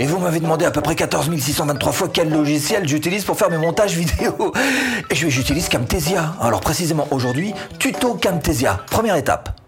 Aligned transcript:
Et 0.00 0.06
vous 0.06 0.18
m'avez 0.18 0.38
demandé 0.38 0.64
à 0.64 0.70
peu 0.70 0.80
près 0.80 0.94
14 0.94 1.28
623 1.36 1.92
fois 1.92 2.08
quel 2.12 2.30
logiciel 2.30 2.88
j'utilise 2.88 3.24
pour 3.24 3.36
faire 3.36 3.50
mes 3.50 3.58
montages 3.58 3.96
vidéo. 3.96 4.52
Et 5.10 5.14
j'utilise 5.16 5.68
Camtasia. 5.68 6.34
Alors 6.40 6.60
précisément 6.60 7.08
aujourd'hui, 7.10 7.52
tuto 7.80 8.14
Camtasia. 8.14 8.80
Première 8.90 9.16
étape. 9.16 9.60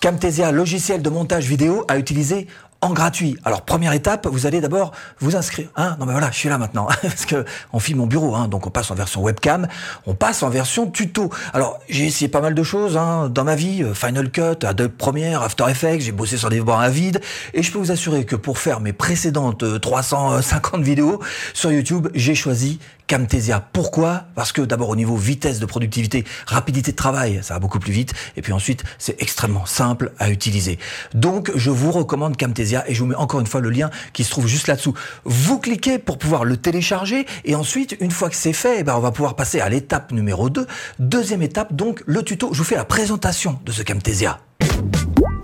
Camtasia, 0.00 0.52
logiciel 0.52 1.02
de 1.02 1.10
montage 1.10 1.44
vidéo 1.44 1.84
à 1.88 1.98
utiliser 1.98 2.46
en 2.80 2.92
gratuit. 2.92 3.36
Alors 3.44 3.62
première 3.62 3.92
étape, 3.92 4.26
vous 4.26 4.46
allez 4.46 4.60
d'abord 4.60 4.92
vous 5.18 5.36
inscrire. 5.36 5.68
Hein? 5.76 5.96
Non 5.98 6.06
mais 6.06 6.12
voilà, 6.12 6.30
je 6.30 6.36
suis 6.36 6.48
là 6.48 6.58
maintenant 6.58 6.86
parce 7.02 7.26
que 7.26 7.44
on 7.72 7.80
filme 7.80 7.98
mon 7.98 8.06
bureau, 8.06 8.34
hein, 8.34 8.48
donc 8.48 8.66
on 8.66 8.70
passe 8.70 8.90
en 8.90 8.94
version 8.94 9.22
webcam, 9.22 9.66
on 10.06 10.14
passe 10.14 10.42
en 10.42 10.48
version 10.48 10.88
tuto. 10.88 11.30
Alors 11.52 11.80
j'ai 11.88 12.06
essayé 12.06 12.28
pas 12.28 12.40
mal 12.40 12.54
de 12.54 12.62
choses 12.62 12.96
hein, 12.96 13.28
dans 13.28 13.44
ma 13.44 13.56
vie, 13.56 13.82
euh, 13.82 13.94
Final 13.94 14.30
Cut, 14.30 14.64
Adobe 14.64 14.92
Premiere, 14.92 15.42
After 15.42 15.64
Effects, 15.68 16.02
j'ai 16.02 16.12
bossé 16.12 16.36
sur 16.36 16.50
des 16.50 16.60
bords 16.60 16.80
à 16.80 16.88
vide 16.88 17.20
et 17.52 17.62
je 17.62 17.72
peux 17.72 17.78
vous 17.78 17.90
assurer 17.90 18.24
que 18.24 18.36
pour 18.36 18.58
faire 18.58 18.80
mes 18.80 18.92
précédentes 18.92 19.80
350 19.80 20.80
euh, 20.80 20.84
vidéos 20.84 21.20
sur 21.54 21.72
YouTube, 21.72 22.08
j'ai 22.14 22.34
choisi 22.34 22.78
Camtasia. 23.08 23.66
Pourquoi? 23.72 24.24
Parce 24.34 24.52
que 24.52 24.62
d'abord 24.62 24.90
au 24.90 24.96
niveau 24.96 25.16
vitesse 25.16 25.58
de 25.58 25.66
productivité, 25.66 26.24
rapidité 26.46 26.92
de 26.92 26.96
travail, 26.96 27.40
ça 27.42 27.54
va 27.54 27.60
beaucoup 27.60 27.78
plus 27.78 27.92
vite. 27.92 28.12
Et 28.36 28.42
puis 28.42 28.52
ensuite, 28.52 28.84
c'est 28.98 29.20
extrêmement 29.20 29.66
simple 29.66 30.12
à 30.18 30.30
utiliser. 30.30 30.78
Donc 31.14 31.50
je 31.54 31.70
vous 31.70 31.90
recommande 31.90 32.36
Camtasia 32.36 32.84
et 32.88 32.94
je 32.94 33.00
vous 33.00 33.06
mets 33.06 33.14
encore 33.16 33.40
une 33.40 33.46
fois 33.46 33.60
le 33.60 33.70
lien 33.70 33.90
qui 34.12 34.24
se 34.24 34.30
trouve 34.30 34.46
juste 34.46 34.68
là-dessous. 34.68 34.94
Vous 35.24 35.58
cliquez 35.58 35.98
pour 35.98 36.18
pouvoir 36.18 36.44
le 36.44 36.56
télécharger 36.56 37.26
et 37.44 37.54
ensuite, 37.54 37.96
une 38.00 38.10
fois 38.10 38.28
que 38.28 38.36
c'est 38.36 38.52
fait, 38.52 38.80
eh 38.80 38.82
ben, 38.84 38.94
on 38.94 39.00
va 39.00 39.10
pouvoir 39.10 39.34
passer 39.34 39.60
à 39.60 39.68
l'étape 39.68 40.12
numéro 40.12 40.50
2. 40.50 40.66
Deuxième 40.98 41.42
étape, 41.42 41.74
donc 41.74 42.02
le 42.06 42.22
tuto. 42.22 42.50
Je 42.52 42.58
vous 42.58 42.64
fais 42.64 42.76
la 42.76 42.84
présentation 42.84 43.58
de 43.64 43.72
ce 43.72 43.82
Camtasia. 43.82 44.38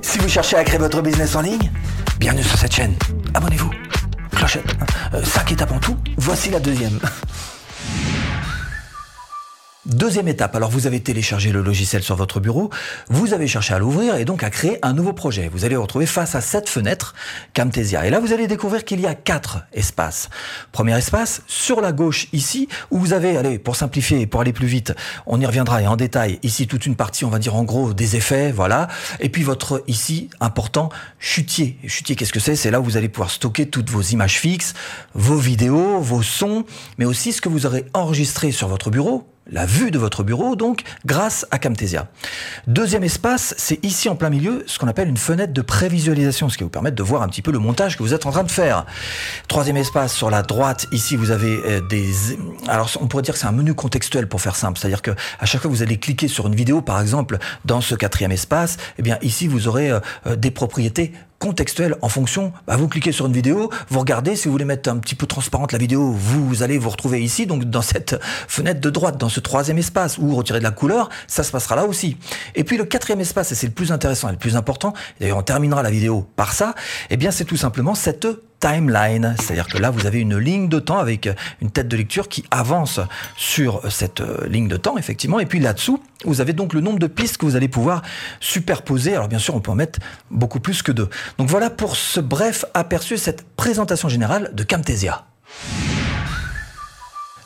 Si 0.02 0.18
vous 0.18 0.28
cherchez 0.28 0.56
à 0.56 0.64
créer 0.64 0.78
votre 0.78 1.02
business 1.02 1.34
en 1.34 1.40
ligne, 1.40 1.70
bienvenue 2.18 2.44
sur 2.44 2.58
cette 2.58 2.74
chaîne. 2.74 2.94
Abonnez-vous. 3.34 3.73
Clochette. 4.34 4.74
5 5.12 5.50
euh, 5.50 5.54
étapes 5.54 5.72
en 5.72 5.78
tout. 5.78 5.96
Voici 6.16 6.50
la 6.50 6.60
deuxième. 6.60 6.98
Deuxième 9.86 10.28
étape, 10.28 10.56
alors 10.56 10.70
vous 10.70 10.86
avez 10.86 11.00
téléchargé 11.00 11.52
le 11.52 11.60
logiciel 11.60 12.02
sur 12.02 12.16
votre 12.16 12.40
bureau, 12.40 12.70
vous 13.10 13.34
avez 13.34 13.46
cherché 13.46 13.74
à 13.74 13.78
l'ouvrir 13.78 14.16
et 14.16 14.24
donc 14.24 14.42
à 14.42 14.48
créer 14.48 14.78
un 14.80 14.94
nouveau 14.94 15.12
projet. 15.12 15.50
Vous 15.52 15.66
allez 15.66 15.76
vous 15.76 15.82
retrouver 15.82 16.06
face 16.06 16.34
à 16.34 16.40
cette 16.40 16.70
fenêtre 16.70 17.14
Camtasia. 17.54 18.06
Et 18.06 18.10
là, 18.10 18.18
vous 18.18 18.32
allez 18.32 18.46
découvrir 18.46 18.86
qu'il 18.86 18.98
y 18.98 19.06
a 19.06 19.14
quatre 19.14 19.58
espaces. 19.74 20.30
Premier 20.72 20.96
espace, 20.96 21.42
sur 21.46 21.82
la 21.82 21.92
gauche 21.92 22.28
ici, 22.32 22.66
où 22.90 22.98
vous 22.98 23.12
avez, 23.12 23.36
allez, 23.36 23.58
pour 23.58 23.76
simplifier, 23.76 24.26
pour 24.26 24.40
aller 24.40 24.54
plus 24.54 24.66
vite, 24.66 24.94
on 25.26 25.38
y 25.38 25.44
reviendra 25.44 25.82
et 25.82 25.86
en 25.86 25.96
détail, 25.96 26.38
ici 26.42 26.66
toute 26.66 26.86
une 26.86 26.96
partie, 26.96 27.26
on 27.26 27.30
va 27.30 27.38
dire 27.38 27.54
en 27.54 27.64
gros, 27.64 27.92
des 27.92 28.16
effets, 28.16 28.52
voilà. 28.52 28.88
Et 29.20 29.28
puis 29.28 29.42
votre, 29.42 29.84
ici, 29.86 30.30
important, 30.40 30.88
chutier. 31.18 31.76
Chutier, 31.86 32.16
qu'est-ce 32.16 32.32
que 32.32 32.40
c'est? 32.40 32.56
C'est 32.56 32.70
là 32.70 32.80
où 32.80 32.84
vous 32.84 32.96
allez 32.96 33.10
pouvoir 33.10 33.30
stocker 33.30 33.66
toutes 33.66 33.90
vos 33.90 34.00
images 34.00 34.40
fixes, 34.40 34.72
vos 35.12 35.36
vidéos, 35.36 36.00
vos 36.00 36.22
sons, 36.22 36.64
mais 36.96 37.04
aussi 37.04 37.34
ce 37.34 37.42
que 37.42 37.50
vous 37.50 37.66
aurez 37.66 37.84
enregistré 37.92 38.50
sur 38.50 38.68
votre 38.68 38.88
bureau, 38.88 39.28
la 39.50 39.66
vue 39.66 39.90
de 39.90 39.98
votre 39.98 40.22
bureau, 40.22 40.56
donc 40.56 40.82
grâce 41.04 41.46
à 41.50 41.58
Camtasia. 41.58 42.08
Deuxième 42.66 43.04
espace, 43.04 43.54
c'est 43.58 43.84
ici 43.84 44.08
en 44.08 44.16
plein 44.16 44.30
milieu 44.30 44.64
ce 44.66 44.78
qu'on 44.78 44.88
appelle 44.88 45.08
une 45.08 45.16
fenêtre 45.16 45.52
de 45.52 45.62
prévisualisation, 45.62 46.48
ce 46.48 46.56
qui 46.56 46.64
vous 46.64 46.70
permettre 46.70 46.96
de 46.96 47.02
voir 47.02 47.22
un 47.22 47.28
petit 47.28 47.42
peu 47.42 47.52
le 47.52 47.58
montage 47.58 47.96
que 47.96 48.02
vous 48.02 48.14
êtes 48.14 48.26
en 48.26 48.30
train 48.30 48.44
de 48.44 48.50
faire. 48.50 48.86
Troisième 49.48 49.76
espace, 49.76 50.14
sur 50.14 50.30
la 50.30 50.42
droite, 50.42 50.86
ici 50.92 51.16
vous 51.16 51.30
avez 51.30 51.60
euh, 51.66 51.80
des... 51.80 52.12
Alors 52.68 52.90
on 53.00 53.06
pourrait 53.06 53.22
dire 53.22 53.34
que 53.34 53.40
c'est 53.40 53.46
un 53.46 53.52
menu 53.52 53.74
contextuel 53.74 54.28
pour 54.28 54.40
faire 54.40 54.56
simple, 54.56 54.78
c'est-à-dire 54.78 55.02
que 55.02 55.10
à 55.38 55.46
chaque 55.46 55.60
fois 55.60 55.70
que 55.70 55.76
vous 55.76 55.82
allez 55.82 55.98
cliquer 55.98 56.28
sur 56.28 56.46
une 56.46 56.54
vidéo, 56.54 56.80
par 56.80 57.00
exemple, 57.00 57.38
dans 57.64 57.80
ce 57.80 57.94
quatrième 57.94 58.32
espace, 58.32 58.78
eh 58.98 59.02
bien 59.02 59.18
ici 59.22 59.46
vous 59.46 59.68
aurez 59.68 59.90
euh, 59.90 60.00
euh, 60.26 60.36
des 60.36 60.50
propriétés 60.50 61.12
contextuel 61.44 61.94
en 62.00 62.08
fonction, 62.08 62.54
bah, 62.66 62.74
vous 62.76 62.88
cliquez 62.88 63.12
sur 63.12 63.26
une 63.26 63.34
vidéo, 63.34 63.68
vous 63.90 64.00
regardez, 64.00 64.34
si 64.34 64.48
vous 64.48 64.52
voulez 64.52 64.64
mettre 64.64 64.88
un 64.88 64.96
petit 64.96 65.14
peu 65.14 65.26
transparente 65.26 65.72
la 65.72 65.78
vidéo, 65.78 66.10
vous 66.10 66.62
allez 66.62 66.78
vous 66.78 66.88
retrouver 66.88 67.22
ici, 67.22 67.44
donc 67.44 67.64
dans 67.64 67.82
cette 67.82 68.16
fenêtre 68.48 68.80
de 68.80 68.88
droite, 68.88 69.18
dans 69.18 69.28
ce 69.28 69.40
troisième 69.40 69.76
espace, 69.76 70.16
ou 70.16 70.34
retirer 70.34 70.60
de 70.60 70.64
la 70.64 70.70
couleur, 70.70 71.10
ça 71.26 71.42
se 71.42 71.52
passera 71.52 71.76
là 71.76 71.84
aussi. 71.84 72.16
Et 72.54 72.64
puis 72.64 72.78
le 72.78 72.86
quatrième 72.86 73.20
espace, 73.20 73.52
et 73.52 73.54
c'est 73.54 73.66
le 73.66 73.74
plus 73.74 73.92
intéressant 73.92 74.30
et 74.30 74.32
le 74.32 74.38
plus 74.38 74.56
important, 74.56 74.94
d'ailleurs 75.20 75.36
on 75.36 75.42
terminera 75.42 75.82
la 75.82 75.90
vidéo 75.90 76.26
par 76.34 76.54
ça, 76.54 76.74
eh 77.10 77.18
bien 77.18 77.30
c'est 77.30 77.44
tout 77.44 77.58
simplement 77.58 77.94
cette 77.94 78.26
timeline, 78.64 79.34
c'est-à-dire 79.38 79.66
que 79.66 79.76
là 79.76 79.90
vous 79.90 80.06
avez 80.06 80.20
une 80.20 80.38
ligne 80.38 80.70
de 80.70 80.78
temps 80.78 80.98
avec 80.98 81.28
une 81.60 81.70
tête 81.70 81.86
de 81.86 81.96
lecture 81.98 82.30
qui 82.30 82.44
avance 82.50 82.98
sur 83.36 83.82
cette 83.92 84.22
euh, 84.22 84.46
ligne 84.48 84.68
de 84.68 84.78
temps 84.78 84.96
effectivement, 84.96 85.38
et 85.38 85.44
puis 85.44 85.60
là-dessous 85.60 86.02
vous 86.24 86.40
avez 86.40 86.54
donc 86.54 86.72
le 86.72 86.80
nombre 86.80 86.98
de 86.98 87.06
pistes 87.06 87.36
que 87.36 87.44
vous 87.44 87.56
allez 87.56 87.68
pouvoir 87.68 88.00
superposer. 88.40 89.14
Alors 89.14 89.28
bien 89.28 89.38
sûr 89.38 89.54
on 89.54 89.60
peut 89.60 89.70
en 89.70 89.74
mettre 89.74 89.98
beaucoup 90.30 90.60
plus 90.60 90.80
que 90.80 90.92
deux. 90.92 91.10
Donc 91.36 91.50
voilà 91.50 91.68
pour 91.68 91.94
ce 91.94 92.20
bref 92.20 92.64
aperçu, 92.72 93.18
cette 93.18 93.46
présentation 93.54 94.08
générale 94.08 94.50
de 94.54 94.64
Camtasia. 94.64 95.26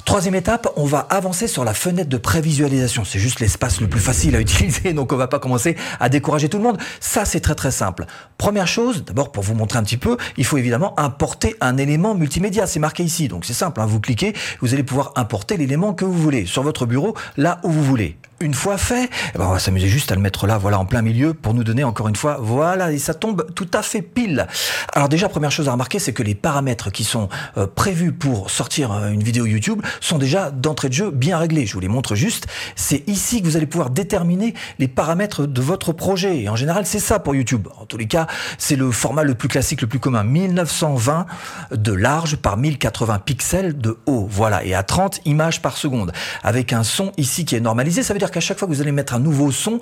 Troisième 0.09 0.37
étape, 0.37 0.73
on 0.77 0.87
va 0.87 1.01
avancer 1.01 1.47
sur 1.47 1.65
la 1.65 1.75
fenêtre 1.75 2.09
de 2.09 2.17
prévisualisation. 2.17 3.05
C'est 3.05 3.19
juste 3.19 3.41
l'espace 3.41 3.79
le 3.83 3.89
plus 3.89 4.01
facile 4.01 4.35
à 4.37 4.41
utiliser, 4.41 4.95
donc 4.95 5.13
on 5.13 5.17
va 5.17 5.29
pas 5.29 5.39
commencer 5.39 5.77
à 6.01 6.09
décourager 6.09 6.49
tout 6.49 6.57
le 6.57 6.63
monde. 6.63 6.79
Ça, 6.99 7.27
c'est 7.27 7.41
très 7.41 7.55
très 7.55 7.71
simple. 7.71 8.07
Première 8.39 8.67
chose, 8.67 9.05
d'abord 9.05 9.33
pour 9.33 9.43
vous 9.43 9.53
montrer 9.53 9.79
un 9.79 9.83
petit 9.83 9.99
peu, 9.99 10.17
il 10.39 10.47
faut 10.47 10.57
évidemment 10.57 10.99
importer 10.99 11.57
un 11.61 11.77
élément 11.77 12.15
multimédia. 12.15 12.67
C'est 12.67 12.81
marqué 12.81 13.03
ici, 13.03 13.29
donc 13.29 13.45
c'est 13.45 13.53
simple. 13.53 13.83
Hein. 13.83 13.87
Vous 13.87 14.01
cliquez, 14.01 14.33
vous 14.63 14.73
allez 14.73 14.83
pouvoir 14.83 15.13
importer 15.17 15.59
l'élément 15.59 15.93
que 15.93 16.07
vous 16.07 16.15
voulez 16.15 16.47
sur 16.47 16.63
votre 16.63 16.87
bureau, 16.87 17.15
là 17.37 17.61
où 17.63 17.71
vous 17.71 17.85
voulez. 17.85 18.17
Une 18.41 18.55
fois 18.55 18.79
fait, 18.79 19.11
eh 19.35 19.39
ben 19.39 19.47
on 19.47 19.53
va 19.53 19.59
s'amuser 19.59 19.89
juste 19.89 20.13
à 20.13 20.15
le 20.15 20.21
mettre 20.21 20.47
là, 20.47 20.59
voilà, 20.59 20.79
en 20.79 20.85
plein 20.85 21.03
milieu, 21.03 21.35
pour 21.35 21.55
nous 21.55 21.65
donner 21.65 21.83
encore 21.83 22.07
une 22.07 22.15
fois, 22.15 22.39
voilà, 22.41 22.93
et 22.93 22.99
ça 22.99 23.13
tombe 23.13 23.53
tout 23.57 23.67
à 23.75 23.83
fait 23.83 24.01
pile. 24.01 24.47
Alors 24.93 25.09
déjà, 25.09 25.29
première 25.29 25.51
chose 25.51 25.69
à 25.69 25.73
remarquer, 25.73 25.99
c'est 25.99 26.13
que 26.13 26.23
les 26.23 26.37
paramètres 26.37 26.91
qui 26.93 27.03
sont 27.03 27.29
euh, 27.57 27.67
prévus 27.67 28.13
pour 28.13 28.49
sortir 28.51 28.93
euh, 28.93 29.11
une 29.11 29.25
vidéo 29.25 29.45
YouTube 29.45 29.83
sont 30.01 30.19
déjà 30.19 30.53
d'entrée 30.53 30.89
de 30.89 30.95
jeu 30.95 31.11
bien 31.11 31.37
réglés. 31.37 31.67
Je 31.67 31.73
vous 31.73 31.81
les 31.81 31.89
montre 31.89 32.15
juste. 32.15 32.47
C'est 32.77 33.03
ici 33.09 33.43
que 33.43 33.47
vous 33.47 33.57
allez 33.57 33.67
pouvoir 33.67 33.91
déterminer 33.91 34.55
les 34.79 34.87
paramètres 34.87 35.47
de 35.47 35.61
votre 35.61 35.93
projet. 35.93 36.43
Et 36.43 36.49
en 36.49 36.55
général, 36.55 36.87
c'est 36.87 37.01
ça 37.01 37.19
pour 37.19 37.35
YouTube. 37.35 37.67
En 37.81 37.87
tous 37.87 37.97
les 37.97 38.07
cas, 38.07 38.29
c'est 38.57 38.77
le 38.77 38.93
format 38.93 39.25
le 39.25 39.35
plus 39.35 39.49
classique, 39.49 39.81
le 39.81 39.89
plus 39.89 39.99
commun. 39.99 40.23
1920 40.23 41.27
de 41.73 41.93
large 41.93 42.37
par 42.37 42.57
1080 42.57 43.19
pixels 43.19 43.77
de 43.77 43.99
haut. 44.07 44.29
Voilà. 44.31 44.65
Et 44.65 44.75
à 44.75 44.85
30 44.85 45.23
images 45.25 45.61
par 45.61 45.77
seconde. 45.77 46.13
Avec 46.45 46.73
un 46.73 46.85
son 46.85 47.11
ici 47.17 47.45
qui 47.45 47.57
est 47.57 47.61
normalisé. 47.61 48.05
Ça 48.05 48.13
veut 48.13 48.21
dire 48.21 48.28
qu'à 48.31 48.41
chaque 48.41 48.59
fois 48.59 48.69
que 48.69 48.73
vous 48.73 48.81
allez 48.81 48.93
mettre 48.93 49.15
un 49.15 49.19
nouveau 49.19 49.51
son, 49.53 49.81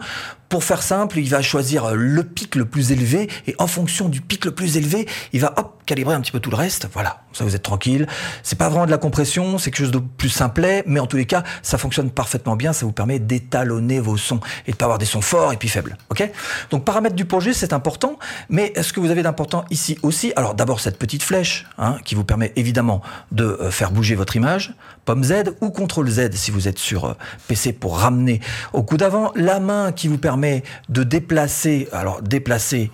pour 0.48 0.64
faire 0.64 0.82
simple, 0.82 1.18
il 1.18 1.28
va 1.28 1.42
choisir 1.42 1.94
le 1.94 2.22
pic 2.24 2.54
le 2.54 2.64
plus 2.64 2.92
élevé 2.92 3.28
et 3.46 3.54
en 3.58 3.66
fonction 3.66 4.08
du 4.08 4.20
pic 4.20 4.44
le 4.44 4.52
plus 4.52 4.76
élevé, 4.76 5.06
il 5.32 5.40
va 5.40 5.54
hop 5.56 5.76
calibrer 5.86 6.14
un 6.14 6.20
petit 6.20 6.32
peu 6.32 6.40
tout 6.40 6.50
le 6.50 6.56
reste. 6.56 6.88
Voilà, 6.92 7.22
ça 7.32 7.44
vous 7.44 7.54
êtes 7.54 7.62
tranquille. 7.62 8.06
C'est 8.42 8.58
pas 8.58 8.68
vraiment 8.68 8.86
de 8.86 8.90
la 8.90 8.98
compression, 8.98 9.56
c'est 9.56 9.70
quelque 9.70 9.84
chose 9.84 9.92
de 9.92 9.98
plus 9.98 10.28
simplet, 10.28 10.82
mais 10.86 11.00
en 11.00 11.06
tous 11.06 11.16
les 11.16 11.26
cas, 11.26 11.44
ça 11.62 11.78
fonctionne 11.78 12.10
parfaitement 12.10 12.56
bien. 12.56 12.72
Ça 12.72 12.84
vous 12.84 12.92
permet 12.92 13.18
d'étalonner 13.18 14.00
vos 14.00 14.16
sons 14.16 14.40
et 14.66 14.72
de 14.72 14.76
pas 14.76 14.86
avoir 14.86 14.98
des 14.98 15.06
sons 15.06 15.20
forts 15.20 15.52
et 15.52 15.56
puis 15.56 15.68
faibles. 15.68 15.96
Ok? 16.10 16.28
Donc 16.70 16.84
paramètres 16.84 17.14
du 17.14 17.24
projet, 17.24 17.52
c'est 17.52 17.72
important, 17.72 18.18
mais 18.50 18.72
est-ce 18.74 18.92
que 18.92 19.00
vous 19.00 19.10
avez 19.10 19.22
d'important 19.22 19.64
ici 19.70 19.96
aussi? 20.02 20.32
Alors 20.36 20.54
d'abord 20.54 20.80
cette 20.80 20.98
petite 20.98 21.22
flèche 21.22 21.66
hein, 21.78 21.98
qui 22.04 22.14
vous 22.14 22.24
permet 22.24 22.52
évidemment 22.56 23.00
de 23.30 23.44
euh, 23.44 23.70
faire 23.70 23.92
bouger 23.92 24.16
votre 24.16 24.36
image, 24.36 24.74
pomme 25.06 25.24
Z 25.24 25.54
ou 25.62 25.70
CTRL 25.70 26.08
Z 26.10 26.34
si 26.34 26.50
vous 26.50 26.68
êtes 26.68 26.78
sur 26.78 27.06
euh, 27.06 27.14
PC 27.48 27.72
pour 27.72 27.98
ramener 27.98 28.40
au 28.74 28.82
coup 28.82 28.98
d'avant, 28.98 29.32
la 29.34 29.60
main 29.60 29.92
qui 29.92 30.08
vous 30.08 30.18
permet 30.18 30.62
de 30.90 31.02
déplacer, 31.02 31.88
alors 31.92 32.20
déplacer 32.20 32.90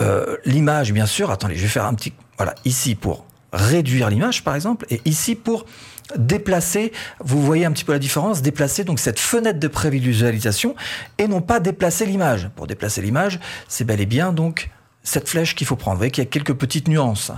euh, 0.00 0.38
l'image 0.46 0.92
bien 0.92 1.06
sûr. 1.06 1.30
Attendez, 1.30 1.56
je 1.56 1.62
vais 1.62 1.68
faire 1.68 1.84
un 1.84 1.92
petit, 1.92 2.14
voilà, 2.38 2.54
ici 2.64 2.94
pour 2.94 3.26
réduire 3.52 4.08
l'image 4.08 4.44
par 4.44 4.54
exemple, 4.54 4.86
et 4.88 5.02
ici 5.04 5.34
pour 5.34 5.66
déplacer, 6.16 6.92
vous 7.20 7.42
voyez 7.42 7.64
un 7.64 7.72
petit 7.72 7.84
peu 7.84 7.92
la 7.92 7.98
différence, 7.98 8.42
déplacer 8.42 8.84
donc 8.84 8.98
cette 8.98 9.18
fenêtre 9.18 9.58
de 9.58 9.68
prévisualisation 9.68 10.74
et 11.18 11.28
non 11.28 11.40
pas 11.40 11.60
déplacer 11.60 12.06
l'image. 12.06 12.48
Pour 12.56 12.66
déplacer 12.66 13.02
l'image, 13.02 13.40
c'est 13.68 13.84
bel 13.84 14.00
et 14.00 14.06
bien 14.06 14.32
donc 14.32 14.70
cette 15.02 15.28
flèche 15.28 15.54
qu'il 15.54 15.66
faut 15.66 15.76
prendre. 15.76 15.96
Vous 15.96 16.00
voyez 16.00 16.10
qu'il 16.10 16.22
y 16.22 16.26
a 16.26 16.30
quelques 16.30 16.54
petites 16.54 16.88
nuances. 16.88 17.32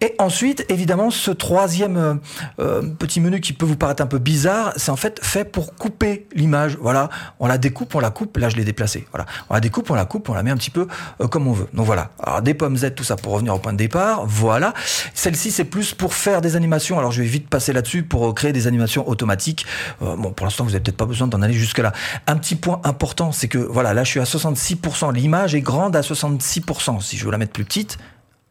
Et 0.00 0.14
ensuite, 0.18 0.64
évidemment, 0.68 1.10
ce 1.10 1.30
troisième 1.30 1.96
euh, 1.96 2.14
euh, 2.60 2.82
petit 2.82 3.20
menu 3.20 3.40
qui 3.40 3.52
peut 3.52 3.66
vous 3.66 3.76
paraître 3.76 4.02
un 4.02 4.06
peu 4.06 4.18
bizarre, 4.18 4.72
c'est 4.76 4.90
en 4.90 4.96
fait 4.96 5.20
fait 5.22 5.44
pour 5.44 5.74
couper 5.74 6.26
l'image. 6.34 6.76
Voilà, 6.80 7.08
on 7.40 7.46
la 7.46 7.58
découpe, 7.58 7.94
on 7.94 8.00
la 8.00 8.10
coupe. 8.10 8.36
Là, 8.36 8.48
je 8.48 8.56
l'ai 8.56 8.64
déplacée. 8.64 9.06
Voilà, 9.12 9.26
on 9.48 9.54
la 9.54 9.60
découpe, 9.60 9.90
on 9.90 9.94
la 9.94 10.04
coupe, 10.04 10.28
on 10.28 10.34
la 10.34 10.42
met 10.42 10.50
un 10.50 10.56
petit 10.56 10.70
peu 10.70 10.86
euh, 11.20 11.28
comme 11.28 11.46
on 11.46 11.52
veut. 11.52 11.68
Donc 11.72 11.86
voilà. 11.86 12.10
Alors 12.22 12.42
des 12.42 12.54
pommes 12.54 12.76
Z, 12.76 12.94
tout 12.94 13.04
ça 13.04 13.16
pour 13.16 13.32
revenir 13.32 13.54
au 13.54 13.58
point 13.58 13.72
de 13.72 13.78
départ. 13.78 14.24
Voilà. 14.26 14.74
Celle-ci, 15.14 15.50
c'est 15.50 15.64
plus 15.64 15.94
pour 15.94 16.14
faire 16.14 16.40
des 16.40 16.56
animations. 16.56 16.98
Alors 16.98 17.12
je 17.12 17.22
vais 17.22 17.28
vite 17.28 17.48
passer 17.48 17.72
là-dessus 17.72 18.02
pour 18.02 18.34
créer 18.34 18.52
des 18.52 18.66
animations 18.66 19.08
automatiques. 19.08 19.66
bon, 20.00 20.32
pour 20.32 20.46
l'instant, 20.46 20.64
vous 20.64 20.70
n'avez 20.70 20.82
peut-être 20.82 20.96
pas 20.96 21.06
besoin 21.06 21.26
d'en 21.26 21.42
aller 21.42 21.54
jusque 21.54 21.78
là. 21.78 21.92
Un 22.26 22.36
petit 22.36 22.56
point 22.56 22.80
important, 22.84 23.32
c'est 23.32 23.48
que 23.48 23.58
voilà, 23.58 23.94
là, 23.94 24.04
je 24.04 24.10
suis 24.10 24.20
à 24.20 24.24
66%. 24.24 25.12
L'image 25.12 25.54
est 25.54 25.60
grande 25.60 25.96
à 25.96 26.00
66%. 26.00 27.00
Si 27.00 27.16
je 27.16 27.24
veux 27.24 27.30
la 27.30 27.38
mettre 27.38 27.52
plus 27.52 27.64
petite, 27.64 27.98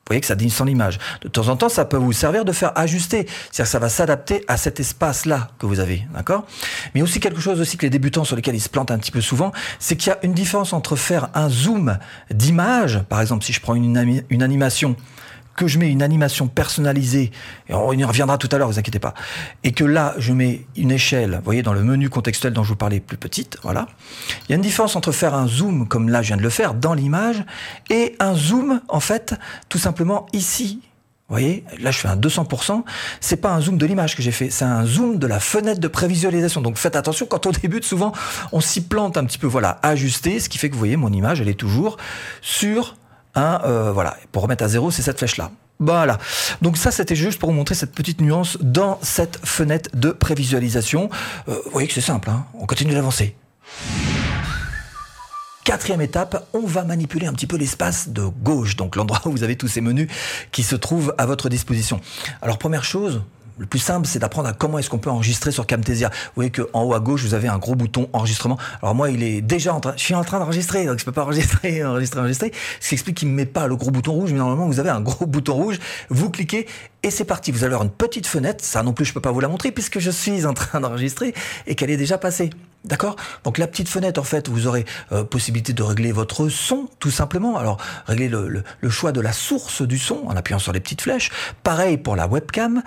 Vous 0.08 0.12
voyez 0.12 0.22
que 0.22 0.28
ça 0.28 0.36
descend 0.36 0.68
l'image. 0.68 1.00
De 1.22 1.28
temps 1.30 1.48
en 1.48 1.56
temps, 1.56 1.68
ça 1.68 1.84
peut 1.84 1.98
vous 1.98 2.14
servir 2.14 2.46
de 2.46 2.52
faire 2.52 2.72
ajuster. 2.78 3.26
C'est-à-dire 3.26 3.66
que 3.66 3.70
ça 3.70 3.80
va 3.80 3.90
s'adapter 3.90 4.46
à 4.48 4.56
cet 4.56 4.80
espace-là 4.80 5.50
que 5.58 5.66
vous 5.66 5.80
avez. 5.80 6.06
D'accord? 6.14 6.46
Mais 6.94 7.02
aussi 7.02 7.20
quelque 7.20 7.42
chose 7.42 7.60
aussi 7.60 7.76
que 7.76 7.88
les 7.88 7.90
débutants 7.90 8.24
sur 8.24 8.36
lesquels 8.36 8.54
ils 8.54 8.62
se 8.62 8.70
plantent 8.70 8.92
un 8.92 9.00
petit 9.00 9.12
peu 9.12 9.22
souvent, 9.22 9.52
c'est 9.80 9.96
qu'il 9.96 10.10
y 10.10 10.14
a 10.14 10.20
une 10.22 10.34
différence 10.34 10.74
entre 10.74 10.96
faire 10.96 11.30
un 11.34 11.50
zoom 11.50 11.98
d'image. 12.30 13.02
Par 13.10 13.20
exemple, 13.20 13.44
si 13.44 13.52
je 13.52 13.62
prends 13.62 13.74
une 13.74 14.44
animation 14.44 14.96
que 15.56 15.68
je 15.68 15.80
mets 15.80 15.90
une 15.90 16.04
animation 16.04 16.48
personnalisée, 16.48 17.32
et 17.70 17.74
on 17.74 17.94
y 17.94 18.04
reviendra 18.04 18.38
tout 18.38 18.50
à 18.52 18.58
l'heure, 18.58 18.68
vous 18.68 18.80
inquiétez 18.80 19.00
pas, 19.00 19.14
et 19.64 19.72
que 19.72 19.84
là, 19.84 20.14
je 20.18 20.34
mets 20.34 20.66
une 20.76 20.92
échelle, 20.92 21.36
vous 21.36 21.46
voyez, 21.46 21.64
dans 21.64 21.74
le 21.74 21.84
menu 21.84 22.10
contextuel 22.10 22.54
dont 22.54 22.64
je 22.64 22.70
vous 22.70 22.76
parlais, 22.76 23.00
plus 23.00 23.18
petite, 23.18 23.58
voilà. 23.64 23.88
Il 24.44 24.52
y 24.52 24.54
a 24.54 24.56
une 24.56 24.62
différence 24.62 24.96
entre 24.96 25.12
faire 25.12 25.34
un 25.34 25.48
zoom, 25.48 25.88
comme 25.88 26.10
là, 26.10 26.22
je 26.22 26.28
viens 26.28 26.38
de 26.38 26.42
le 26.42 26.50
faire, 26.50 26.74
dans 26.74 26.94
l'image, 26.94 27.44
et 27.90 28.16
un 28.20 28.36
zoom, 28.36 28.82
en 28.88 29.00
fait, 29.00 29.36
tout 29.70 29.80
simplement 29.80 30.26
ici. 30.34 30.82
Vous 31.28 31.34
voyez, 31.34 31.64
là 31.80 31.90
je 31.90 31.98
fais 31.98 32.08
un 32.08 32.18
200%, 32.18 32.84
c'est 33.20 33.38
pas 33.38 33.52
un 33.52 33.60
zoom 33.60 33.80
de 33.80 33.86
l'image 33.88 34.16
que 34.16 34.22
j'ai 34.22 34.32
fait, 34.32 34.52
c'est 34.52 34.64
un 34.64 34.86
zoom 34.86 35.18
de 35.18 35.26
la 35.26 35.40
fenêtre 35.40 35.80
de 35.80 35.88
prévisualisation. 35.88 36.62
Donc 36.62 36.78
faites 36.78 36.96
attention, 36.96 37.26
quand 37.26 37.48
on 37.48 37.52
débute, 37.64 37.84
souvent 37.84 38.12
on 38.52 38.62
s'y 38.62 38.82
plante 38.82 39.18
un 39.18 39.26
petit 39.26 39.40
peu, 39.40 39.48
voilà, 39.48 39.80
ajuster, 39.82 40.40
ce 40.40 40.50
qui 40.50 40.60
fait 40.60 40.70
que 40.70 40.74
vous 40.74 40.80
voyez, 40.80 40.98
mon 40.98 41.12
image, 41.12 41.42
elle 41.42 41.50
est 41.50 41.60
toujours 41.60 41.98
sur 42.42 42.96
euh, 43.38 43.92
voilà, 43.92 44.18
pour 44.32 44.44
remettre 44.44 44.64
à 44.64 44.68
zéro, 44.68 44.92
c'est 44.92 45.02
cette 45.02 45.18
flèche-là. 45.18 45.52
Voilà. 45.80 46.18
Donc 46.62 46.78
ça, 46.78 46.92
c'était 46.92 47.16
juste 47.16 47.40
pour 47.40 47.50
vous 47.50 47.56
montrer 47.56 47.76
cette 47.76 47.94
petite 47.94 48.22
nuance 48.22 48.58
dans 48.62 48.98
cette 49.02 49.40
fenêtre 49.46 49.90
de 49.94 50.12
prévisualisation. 50.12 51.10
Euh, 51.50 51.60
vous 51.66 51.72
voyez 51.72 51.88
que 51.88 51.94
c'est 51.94 52.02
simple, 52.02 52.30
hein 52.30 52.46
on 52.54 52.66
continue 52.66 52.94
d'avancer. 52.94 53.36
Quatrième 55.66 56.02
étape, 56.02 56.48
on 56.54 56.66
va 56.66 56.84
manipuler 56.84 57.26
un 57.26 57.34
petit 57.34 57.48
peu 57.48 57.58
l'espace 57.58 58.10
de 58.10 58.24
gauche, 58.24 58.76
donc 58.76 58.96
l'endroit 58.96 59.22
où 59.26 59.32
vous 59.32 59.44
avez 59.44 59.56
tous 59.56 59.68
ces 59.68 59.82
menus 59.82 60.08
qui 60.52 60.62
se 60.62 60.76
trouvent 60.76 61.14
à 61.18 61.26
votre 61.26 61.50
disposition. 61.50 62.00
Alors 62.42 62.60
première 62.60 62.84
chose, 62.84 63.24
le 63.58 63.66
plus 63.66 63.80
simple, 63.80 64.08
c'est 64.08 64.20
d'apprendre 64.20 64.50
à 64.50 64.54
comment 64.54 64.80
est-ce 64.80 64.90
qu'on 64.90 64.98
peut 64.98 65.10
enregistrer 65.10 65.52
sur 65.52 65.66
Camtasia. 65.66 66.10
Vous 66.10 66.32
voyez 66.36 66.52
qu'en 66.52 66.84
haut 66.84 66.94
à 66.94 67.00
gauche, 67.00 67.24
vous 67.24 67.34
avez 67.34 67.48
un 67.48 67.58
gros 67.58 67.76
bouton 67.76 68.10
enregistrement. 68.14 68.58
Alors 68.82 68.96
moi, 68.96 69.10
il 69.10 69.24
est 69.24 69.42
déjà 69.42 69.74
en 69.74 69.80
train, 69.80 69.94
je 69.96 70.04
suis 70.04 70.16
en 70.16 70.24
train 70.24 70.40
d'enregistrer, 70.40 70.86
donc 70.86 71.00
je 71.00 71.06
peux 71.06 71.12
pas 71.12 71.24
enregistrer, 71.24 71.84
enregistrer, 71.86 72.20
enregistrer. 72.20 72.52
Ce 72.80 72.90
qui 72.90 72.96
explique 72.96 73.18
qu'il 73.18 73.30
me 73.30 73.34
met 73.34 73.46
pas 73.46 73.68
le 73.68 73.76
gros 73.76 73.92
bouton 73.92 74.14
rouge, 74.14 74.32
mais 74.32 74.40
normalement, 74.40 74.68
vous 74.68 74.80
avez 74.80 74.90
un 74.90 75.02
gros 75.02 75.26
bouton 75.28 75.54
rouge. 75.54 75.80
Vous 76.10 76.30
cliquez 76.30 76.68
et 77.04 77.12
c'est 77.12 77.26
parti. 77.26 77.52
Vous 77.52 77.64
allez 77.64 77.74
avoir 77.74 77.84
une 77.84 77.92
petite 77.92 78.28
fenêtre. 78.28 78.64
Ça 78.64 78.82
non 78.84 78.92
plus, 78.92 79.06
je 79.06 79.14
peux 79.14 79.22
pas 79.22 79.32
vous 79.32 79.40
la 79.40 79.48
montrer 79.48 79.72
puisque 79.72 80.00
je 80.00 80.12
suis 80.12 80.46
en 80.46 80.54
train 80.54 80.80
d'enregistrer 80.82 81.34
et 81.68 81.76
qu'elle 81.76 81.92
est 81.92 81.98
déjà 81.98 82.18
passée. 82.18 82.50
D'accord? 82.84 83.16
Donc 83.44 83.58
la 83.58 83.68
petite 83.68 83.90
fenêtre, 83.90 84.20
en 84.20 84.24
fait, 84.24 84.50
vous 84.50 84.68
aurez 84.68 84.86
euh, 85.12 85.24
possibilité 85.24 85.74
de 85.74 85.82
régler 85.82 86.12
votre 86.12 86.50
son, 86.50 86.90
tout 87.00 87.12
simplement. 87.12 87.58
Alors, 87.58 87.78
régler 88.06 88.28
le, 88.28 88.64
le, 88.80 88.90
choix 88.90 89.12
de 89.12 89.22
la 89.22 89.34
source 89.34 89.82
du 89.82 89.98
son 89.98 90.24
en 90.26 90.36
appuyant 90.36 90.60
sur 90.60 90.72
les 90.72 90.80
petites 90.80 91.02
flèches. 91.02 91.32
Pareil 91.64 91.98
pour 91.98 92.16
la 92.16 92.28
webcam. 92.28 92.84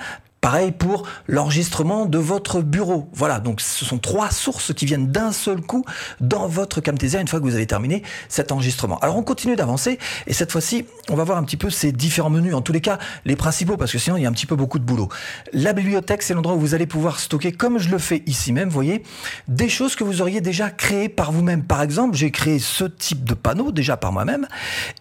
Pareil 0.48 0.72
pour 0.72 1.02
l'enregistrement 1.26 2.06
de 2.06 2.16
votre 2.16 2.62
bureau. 2.62 3.10
Voilà, 3.12 3.38
donc 3.38 3.60
ce 3.60 3.84
sont 3.84 3.98
trois 3.98 4.30
sources 4.30 4.72
qui 4.72 4.86
viennent 4.86 5.08
d'un 5.08 5.30
seul 5.30 5.60
coup 5.60 5.84
dans 6.22 6.48
votre 6.48 6.80
Camtasia 6.80 7.20
une 7.20 7.28
fois 7.28 7.38
que 7.38 7.44
vous 7.44 7.54
avez 7.54 7.66
terminé 7.66 8.02
cet 8.30 8.50
enregistrement. 8.50 8.98
Alors 9.00 9.18
on 9.18 9.22
continue 9.22 9.56
d'avancer 9.56 9.98
et 10.26 10.32
cette 10.32 10.50
fois-ci, 10.50 10.86
on 11.10 11.16
va 11.16 11.24
voir 11.24 11.36
un 11.36 11.44
petit 11.44 11.58
peu 11.58 11.68
ces 11.68 11.92
différents 11.92 12.30
menus, 12.30 12.54
en 12.54 12.62
tous 12.62 12.72
les 12.72 12.80
cas 12.80 12.96
les 13.26 13.36
principaux, 13.36 13.76
parce 13.76 13.92
que 13.92 13.98
sinon 13.98 14.16
il 14.16 14.22
y 14.22 14.26
a 14.26 14.28
un 14.30 14.32
petit 14.32 14.46
peu 14.46 14.56
beaucoup 14.56 14.78
de 14.78 14.84
boulot. 14.84 15.10
La 15.52 15.74
bibliothèque, 15.74 16.22
c'est 16.22 16.32
l'endroit 16.32 16.54
où 16.54 16.60
vous 16.60 16.74
allez 16.74 16.86
pouvoir 16.86 17.20
stocker, 17.20 17.52
comme 17.52 17.78
je 17.78 17.90
le 17.90 17.98
fais 17.98 18.22
ici 18.24 18.54
même, 18.54 18.68
vous 18.70 18.74
voyez, 18.74 19.02
des 19.48 19.68
choses 19.68 19.96
que 19.96 20.04
vous 20.04 20.22
auriez 20.22 20.40
déjà 20.40 20.70
créées 20.70 21.10
par 21.10 21.30
vous-même. 21.30 21.62
Par 21.62 21.82
exemple, 21.82 22.16
j'ai 22.16 22.30
créé 22.30 22.58
ce 22.58 22.84
type 22.84 23.22
de 23.22 23.34
panneau 23.34 23.70
déjà 23.70 23.98
par 23.98 24.12
moi-même 24.12 24.48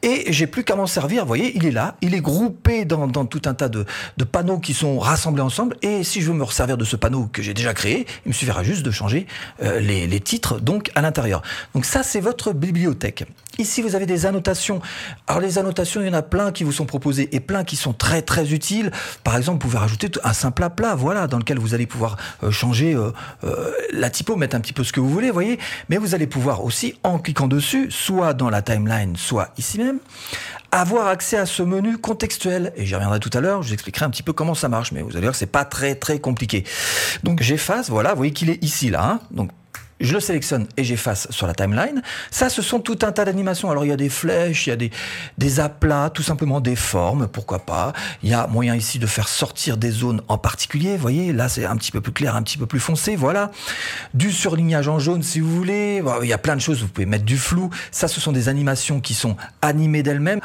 et 0.02 0.26
j'ai 0.28 0.46
plus 0.46 0.66
qu'à 0.66 0.76
m'en 0.76 0.88
servir. 0.88 1.22
Vous 1.22 1.30
voyez, 1.30 1.56
il 1.56 1.66
est 1.66 1.72
là, 1.72 1.96
il 2.02 2.16
est 2.16 2.22
groupé 2.22 2.84
dans, 2.84 3.08
tout 3.26 3.44
un 3.46 3.54
tas 3.54 3.70
de, 3.70 3.86
de 4.18 4.24
panneaux 4.26 4.60
qui 4.60 4.74
sont 4.74 5.00
rassemblés 5.00 5.37
ensemble. 5.42 5.76
Et 5.82 6.04
si 6.04 6.22
je 6.22 6.28
veux 6.28 6.38
me 6.38 6.44
resservir 6.44 6.78
de 6.78 6.86
ce 6.86 6.96
panneau 6.96 7.30
que 7.32 7.42
j'ai 7.42 7.54
déjà 7.54 7.74
créé, 7.74 8.06
il 8.26 8.30
me 8.30 8.34
suffira 8.34 8.64
juste 8.64 8.84
de 8.84 8.92
changer 8.92 9.28
euh, 9.62 9.80
les, 9.80 10.20
titres 10.20 10.60
donc 10.60 10.92
à 10.96 11.02
l'intérieur. 11.02 11.42
Donc 11.74 11.86
ça, 11.86 12.04
c'est 12.04 12.20
votre 12.20 12.54
bibliothèque. 12.54 13.26
Ici, 13.60 13.82
vous 13.82 13.96
avez 13.96 14.06
des 14.06 14.26
annotations. 14.26 14.82
Alors 15.28 15.42
les 15.42 15.58
annotations, 15.58 16.02
il 16.02 16.08
y 16.08 16.10
en 16.10 16.14
a 16.14 16.22
plein 16.22 16.52
qui 16.52 16.64
vous 16.64 16.72
sont 16.72 16.86
proposées 16.86 17.36
et 17.36 17.40
plein 17.40 17.64
qui 17.64 17.76
sont 17.76 17.94
très 17.94 18.22
très 18.22 18.54
utiles. 18.54 18.92
Par 19.24 19.36
exemple, 19.36 19.64
vous 19.64 19.70
pouvez 19.70 19.80
rajouter 19.80 20.10
un 20.24 20.34
simple 20.34 20.68
plat, 20.76 20.96
voilà, 20.96 21.28
dans 21.28 21.38
lequel 21.38 21.60
vous 21.60 21.74
allez 21.74 21.88
pouvoir 21.88 22.18
euh, 22.44 22.52
changer 22.52 22.96
euh, 22.96 23.12
la 23.92 24.10
typo, 24.10 24.36
mettre 24.36 24.56
un 24.56 24.60
petit 24.60 24.74
peu 24.74 24.84
ce 24.84 24.92
que 24.92 25.00
vous 25.00 25.10
voulez, 25.10 25.32
voyez. 25.32 25.60
Mais 25.90 25.98
vous 25.98 26.14
allez 26.14 26.28
pouvoir 26.28 26.64
aussi, 26.64 26.96
en 27.04 27.20
cliquant 27.20 27.48
dessus, 27.48 27.90
soit 27.90 28.34
dans 28.34 28.50
la 28.50 28.62
timeline, 28.62 29.16
soit 29.16 29.50
ici 29.58 29.78
même, 29.80 30.00
avoir 30.72 31.08
accès 31.08 31.38
à 31.38 31.46
ce 31.46 31.64
menu 31.64 31.98
contextuel. 31.98 32.74
Et 32.76 32.86
j'y 32.86 32.96
reviendrai 32.96 33.20
tout 33.20 33.30
à 33.34 33.42
l'heure, 33.42 33.62
je 33.62 33.70
vous 33.70 33.74
expliquerai 33.74 34.06
un 34.06 34.10
petit 34.10 34.24
peu 34.24 34.34
comment 34.34 34.56
ça 34.56 34.70
marche, 34.70 34.92
mais 34.92 35.02
vous 35.02 35.17
allez 35.18 35.28
voir 35.28 35.34
que 35.34 35.40
c'est 35.40 35.46
pas 35.48 35.66
très 35.66 35.96
très 35.96 36.20
compliqué. 36.20 36.64
Donc 37.24 37.42
j'efface, 37.42 37.90
voilà, 37.90 38.12
vous 38.12 38.18
voyez 38.18 38.34
qu'il 38.34 38.50
est 38.50 38.64
ici 38.64 38.90
là. 38.90 39.04
Hein 39.04 39.20
donc 39.32 39.52
je 40.00 40.14
le 40.14 40.20
sélectionne 40.20 40.68
et 40.78 40.84
j'efface 40.84 41.28
sur 41.32 41.48
la 41.48 41.54
timeline. 41.54 42.02
Ça, 42.32 42.50
ce 42.50 42.62
sont 42.62 42.80
tout 42.80 43.00
un 43.02 43.12
tas 43.12 43.26
d'animations. 43.26 43.72
Alors, 43.72 43.86
il 43.86 43.90
y 43.90 43.94
a 43.94 43.98
des 43.98 44.10
flèches, 44.10 44.68
il 44.68 44.70
y 44.70 44.74
a 44.74 44.76
des, 44.76 44.92
des 45.38 45.60
aplats, 45.60 46.10
tout 46.10 46.24
simplement 46.24 46.60
des 46.60 46.76
formes, 46.76 47.28
pourquoi 47.28 47.60
pas. 47.60 47.94
Il 48.24 48.30
y 48.30 48.34
a 48.34 48.48
moyen 48.48 48.76
ici 48.76 49.00
de 49.00 49.08
faire 49.08 49.28
sortir 49.28 49.78
des 49.78 49.92
zones 49.92 50.22
en 50.28 50.38
particulier. 50.38 50.96
Vous 50.96 51.02
voyez, 51.02 51.34
là, 51.34 51.50
c'est 51.50 51.66
un 51.66 51.76
petit 51.76 51.92
peu 51.92 52.02
plus 52.02 52.12
clair, 52.12 52.36
un 52.36 52.44
petit 52.44 52.58
peu 52.58 52.66
plus 52.66 52.80
foncé. 52.80 53.16
Voilà. 53.16 53.52
Du 54.14 54.32
surlignage 54.32 54.88
en 54.88 55.00
jaune, 55.00 55.24
si 55.24 55.40
vous 55.40 55.56
voulez. 55.56 56.04
Il 56.22 56.28
y 56.28 56.34
a 56.34 56.38
plein 56.38 56.56
de 56.56 56.62
choses. 56.62 56.82
Vous 56.82 56.88
pouvez 56.88 57.06
mettre 57.06 57.26
du 57.26 57.38
flou. 57.38 57.70
Ça, 57.92 58.08
ce 58.08 58.22
sont 58.22 58.32
des 58.32 58.50
animations 58.50 59.00
qui 59.00 59.14
sont 59.14 59.36
animées 59.62 60.04
d'elles-mêmes. 60.04 60.42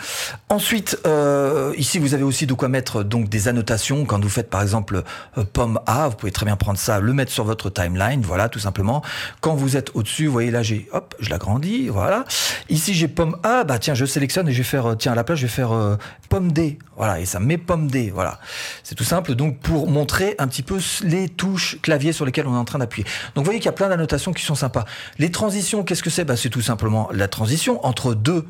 Ensuite, 0.48 0.98
euh, 1.06 1.72
ici, 1.76 1.98
vous 1.98 2.14
avez 2.14 2.22
aussi 2.22 2.46
de 2.46 2.54
quoi 2.54 2.68
mettre 2.68 3.02
donc 3.02 3.28
des 3.28 3.48
annotations. 3.48 4.04
Quand 4.04 4.22
vous 4.22 4.30
faites, 4.30 4.50
par 4.50 4.62
exemple, 4.62 5.02
euh, 5.38 5.44
pomme 5.44 5.80
A, 5.86 6.08
vous 6.08 6.16
pouvez 6.16 6.32
très 6.32 6.46
bien 6.46 6.56
prendre 6.56 6.78
ça, 6.78 7.00
le 7.00 7.12
mettre 7.12 7.32
sur 7.32 7.44
votre 7.44 7.70
timeline. 7.70 8.22
Voilà, 8.22 8.48
tout 8.48 8.58
simplement. 8.58 9.02
Quand 9.42 9.56
vous 9.56 9.76
êtes 9.76 9.90
au-dessus, 9.94 10.26
vous 10.26 10.32
voyez 10.32 10.52
là, 10.52 10.62
j'ai, 10.62 10.88
hop, 10.92 11.16
je 11.18 11.28
l'agrandis, 11.28 11.88
voilà. 11.88 12.24
Ici, 12.68 12.94
j'ai 12.94 13.08
pomme 13.08 13.36
A, 13.42 13.64
bah 13.64 13.80
tiens, 13.80 13.92
je 13.92 14.04
sélectionne 14.04 14.48
et 14.48 14.52
je 14.52 14.58
vais 14.58 14.62
faire, 14.62 14.86
euh, 14.86 14.94
tiens, 14.94 15.10
à 15.10 15.14
la 15.16 15.24
place, 15.24 15.40
je 15.40 15.46
vais 15.46 15.52
faire 15.52 15.72
euh, 15.72 15.96
pomme 16.28 16.52
D, 16.52 16.78
voilà, 16.96 17.18
et 17.18 17.26
ça 17.26 17.40
met 17.40 17.58
pomme 17.58 17.90
D, 17.90 18.12
voilà. 18.14 18.38
C'est 18.84 18.94
tout 18.94 19.02
simple, 19.02 19.34
donc 19.34 19.58
pour 19.58 19.90
montrer 19.90 20.36
un 20.38 20.46
petit 20.46 20.62
peu 20.62 20.78
les 21.02 21.28
touches 21.28 21.80
clavier 21.82 22.12
sur 22.12 22.24
lesquelles 22.24 22.46
on 22.46 22.54
est 22.54 22.56
en 22.56 22.64
train 22.64 22.78
d'appuyer. 22.78 23.04
Donc 23.34 23.42
vous 23.42 23.46
voyez 23.46 23.58
qu'il 23.58 23.66
y 23.66 23.70
a 23.70 23.72
plein 23.72 23.88
d'annotations 23.88 24.32
qui 24.32 24.44
sont 24.44 24.54
sympas. 24.54 24.84
Les 25.18 25.32
transitions, 25.32 25.82
qu'est-ce 25.82 26.04
que 26.04 26.10
c'est? 26.10 26.24
Bah, 26.24 26.36
C'est 26.36 26.48
tout 26.48 26.62
simplement 26.62 27.08
la 27.12 27.26
transition 27.26 27.84
entre 27.84 28.14
deux 28.14 28.46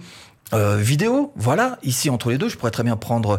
euh, 0.53 0.77
vidéos. 0.77 1.33
Voilà, 1.37 1.79
ici 1.85 2.11
entre 2.11 2.29
les 2.29 2.37
deux, 2.37 2.51
je 2.51 2.59
pourrais 2.59 2.71
très 2.71 2.85
bien 2.85 2.99
prendre, 2.99 3.39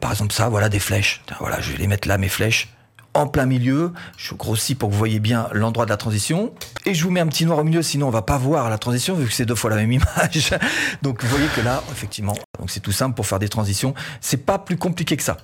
par 0.00 0.12
exemple 0.12 0.32
ça, 0.32 0.48
voilà 0.48 0.68
des 0.68 0.78
flèches. 0.78 1.24
Voilà, 1.40 1.60
je 1.60 1.72
vais 1.72 1.78
les 1.78 1.88
mettre 1.88 2.06
là, 2.06 2.16
mes 2.16 2.28
flèches 2.28 2.68
en 3.14 3.26
plein 3.26 3.46
milieu. 3.46 3.92
Je 4.16 4.34
grossis 4.34 4.74
pour 4.74 4.88
que 4.88 4.92
vous 4.92 4.98
voyez 4.98 5.20
bien 5.20 5.48
l'endroit 5.52 5.84
de 5.84 5.90
la 5.90 5.96
transition. 5.96 6.52
Et 6.86 6.94
je 6.94 7.04
vous 7.04 7.10
mets 7.10 7.20
un 7.20 7.26
petit 7.26 7.46
noir 7.46 7.58
au 7.58 7.64
milieu, 7.64 7.82
sinon 7.82 8.08
on 8.08 8.10
va 8.10 8.22
pas 8.22 8.38
voir 8.38 8.70
la 8.70 8.78
transition 8.78 9.14
vu 9.14 9.26
que 9.26 9.32
c'est 9.32 9.44
deux 9.44 9.54
fois 9.54 9.70
la 9.70 9.76
même 9.76 9.92
image. 9.92 10.54
Donc 11.02 11.22
vous 11.22 11.28
voyez 11.28 11.48
que 11.54 11.60
là, 11.60 11.82
effectivement, 11.90 12.34
donc 12.58 12.70
c'est 12.70 12.80
tout 12.80 12.92
simple 12.92 13.14
pour 13.14 13.26
faire 13.26 13.38
des 13.38 13.48
transitions. 13.48 13.94
C'est 14.20 14.44
pas 14.44 14.58
plus 14.58 14.76
compliqué 14.76 15.16
que 15.16 15.22
ça. 15.22 15.36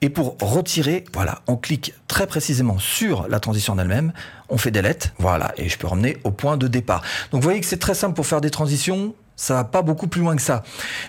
Et 0.00 0.08
pour 0.08 0.36
retirer, 0.40 1.04
voilà, 1.12 1.40
on 1.46 1.56
clique 1.56 1.94
très 2.08 2.26
précisément 2.26 2.78
sur 2.78 3.28
la 3.28 3.40
transition 3.40 3.74
en 3.74 3.78
elle-même. 3.78 4.12
On 4.48 4.58
fait 4.58 4.70
delete, 4.70 5.12
voilà, 5.18 5.52
et 5.56 5.68
je 5.68 5.78
peux 5.78 5.86
ramener 5.86 6.18
au 6.24 6.30
point 6.30 6.56
de 6.56 6.68
départ. 6.68 7.02
Donc 7.30 7.40
vous 7.40 7.46
voyez 7.46 7.60
que 7.60 7.66
c'est 7.66 7.78
très 7.78 7.94
simple 7.94 8.14
pour 8.14 8.26
faire 8.26 8.40
des 8.40 8.50
transitions. 8.50 9.14
Ça 9.36 9.54
va 9.54 9.64
pas 9.64 9.82
beaucoup 9.82 10.08
plus 10.08 10.20
loin 10.20 10.36
que 10.36 10.42
ça. 10.42 10.62